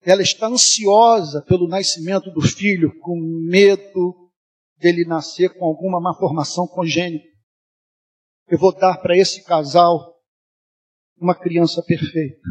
[0.00, 4.30] Ela está ansiosa pelo nascimento do filho, com medo
[4.76, 7.26] dele nascer com alguma malformação congênita.
[8.46, 10.14] Eu vou dar para esse casal
[11.16, 12.42] uma criança perfeita.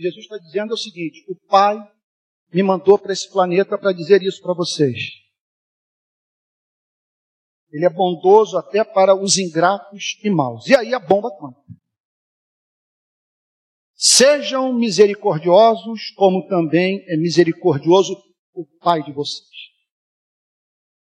[0.00, 1.76] Jesus está dizendo é o seguinte: o Pai
[2.52, 5.20] me mandou para esse planeta para dizer isso para vocês.
[7.70, 10.66] Ele é bondoso até para os ingratos e maus.
[10.66, 11.60] E aí a bomba conta.
[13.94, 18.16] Sejam misericordiosos, como também é misericordioso
[18.54, 19.48] o Pai de vocês.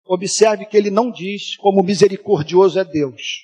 [0.05, 3.43] Observe que ele não diz como misericordioso é Deus.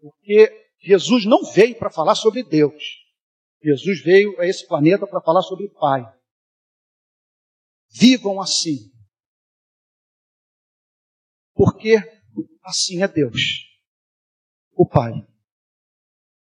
[0.00, 2.82] Porque Jesus não veio para falar sobre Deus.
[3.62, 6.02] Jesus veio a esse planeta para falar sobre o Pai.
[7.88, 8.90] Vivam assim.
[11.54, 11.96] Porque
[12.64, 13.40] assim é Deus,
[14.72, 15.12] o Pai.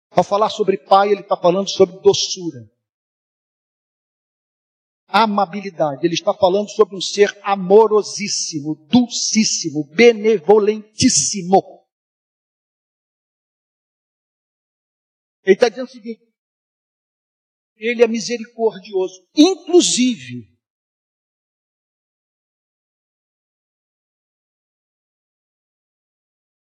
[0.10, 2.70] Ao falar sobre Pai, ele está falando sobre doçura,
[5.08, 6.06] amabilidade.
[6.06, 11.81] Ele está falando sobre um ser amorosíssimo, dulcíssimo, benevolentíssimo.
[15.44, 16.32] Ele está dizendo o seguinte:
[17.76, 20.52] ele é misericordioso, inclusive.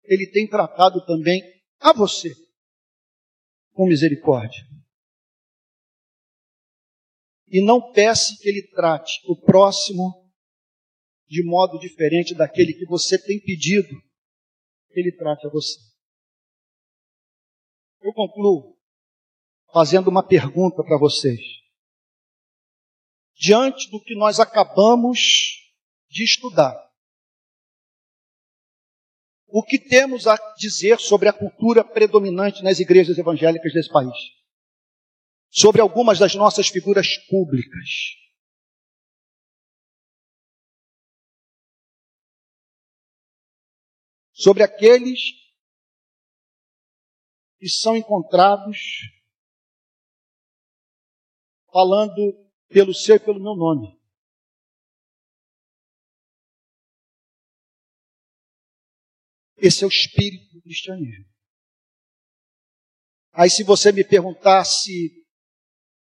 [0.06, 1.42] Ele tem tratado também
[1.80, 2.34] a você
[3.74, 4.62] com misericórdia.
[7.48, 10.24] E não peça que ele trate o próximo
[11.28, 13.96] de modo diferente daquele que você tem pedido
[14.90, 15.93] que ele trate a você.
[18.04, 18.78] Eu concluo
[19.72, 21.40] fazendo uma pergunta para vocês.
[23.34, 25.74] Diante do que nós acabamos
[26.10, 26.76] de estudar,
[29.48, 34.14] o que temos a dizer sobre a cultura predominante nas igrejas evangélicas desse país?
[35.50, 38.18] Sobre algumas das nossas figuras públicas.
[44.34, 45.43] Sobre aqueles
[47.64, 49.10] que são encontrados
[51.72, 52.22] falando
[52.68, 53.98] pelo seu e pelo meu nome.
[59.56, 61.26] Esse é o espírito do cristianismo.
[63.32, 65.26] Aí, se você me perguntasse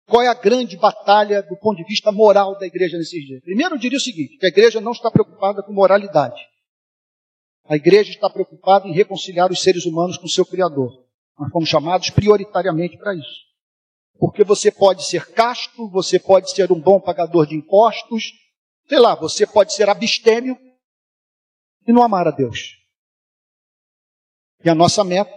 [0.05, 3.75] qual é a grande batalha do ponto de vista moral da igreja nesses dias, primeiro
[3.75, 6.41] eu diria o seguinte: que a igreja não está preocupada com moralidade.
[7.63, 11.02] A igreja está preocupada em reconciliar os seres humanos com o seu Criador.
[11.37, 13.41] Nós fomos chamados prioritariamente para isso.
[14.17, 18.31] Porque você pode ser casto, você pode ser um bom pagador de impostos,
[18.87, 20.57] sei lá, você pode ser abstêmio
[21.87, 22.77] e não amar a Deus.
[24.63, 25.33] E a nossa meta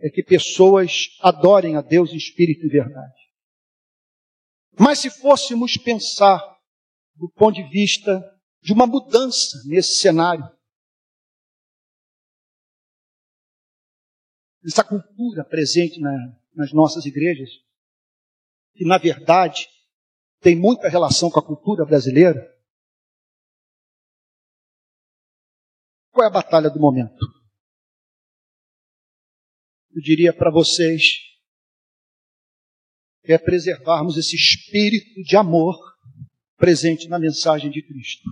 [0.00, 3.18] é que pessoas adorem a Deus em espírito e verdade.
[4.78, 6.40] Mas se fôssemos pensar
[7.14, 8.24] do ponto de vista
[8.62, 10.44] de uma mudança nesse cenário,
[14.64, 16.10] essa cultura presente na,
[16.54, 17.50] nas nossas igrejas,
[18.74, 19.68] que na verdade
[20.40, 22.40] tem muita relação com a cultura brasileira.
[26.10, 27.24] Qual é a batalha do momento?
[29.94, 31.28] Eu diria para vocês
[33.24, 35.76] é preservarmos esse espírito de amor
[36.56, 38.24] presente na mensagem de Cristo.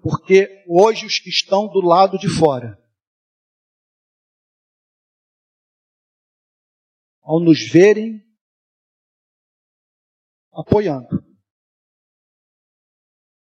[0.00, 2.78] Porque hoje os que estão do lado de fora
[7.28, 8.26] ao nos verem
[10.50, 11.22] apoiando.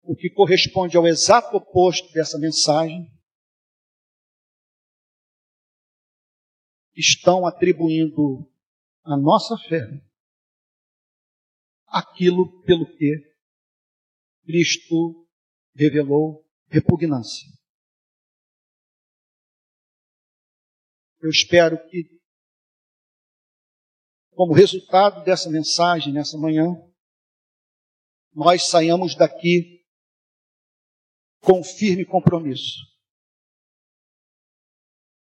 [0.01, 3.05] O que corresponde ao exato oposto dessa mensagem,
[6.95, 8.51] estão atribuindo
[9.03, 10.03] à nossa fé
[11.85, 13.31] aquilo pelo que
[14.43, 15.29] Cristo
[15.75, 17.47] revelou repugnância.
[21.19, 22.16] Eu espero que
[24.37, 26.65] como resultado dessa mensagem nessa manhã,
[28.31, 29.83] nós saiamos daqui
[31.39, 32.85] com firme compromisso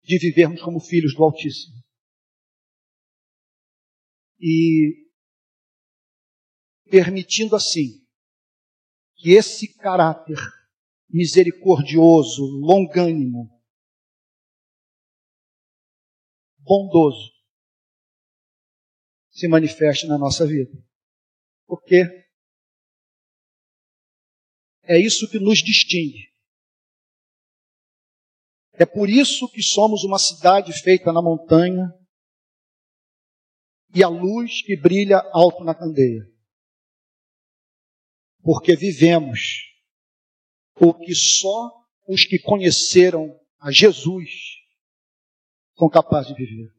[0.03, 1.83] de vivermos como filhos do Altíssimo.
[4.39, 5.09] E
[6.87, 8.05] permitindo assim
[9.15, 10.37] que esse caráter
[11.09, 13.49] misericordioso, longânimo,
[16.59, 17.36] bondoso
[19.37, 20.71] se manifeste na nossa vida.
[21.67, 22.03] Porque
[24.83, 26.33] é isso que nos distingue.
[28.73, 31.87] É por isso que somos uma cidade feita na montanha
[33.93, 36.23] e a luz que brilha alto na candeia.
[38.41, 39.39] Porque vivemos
[40.79, 41.71] o que só
[42.07, 44.31] os que conheceram a Jesus
[45.77, 46.76] são capazes de viver.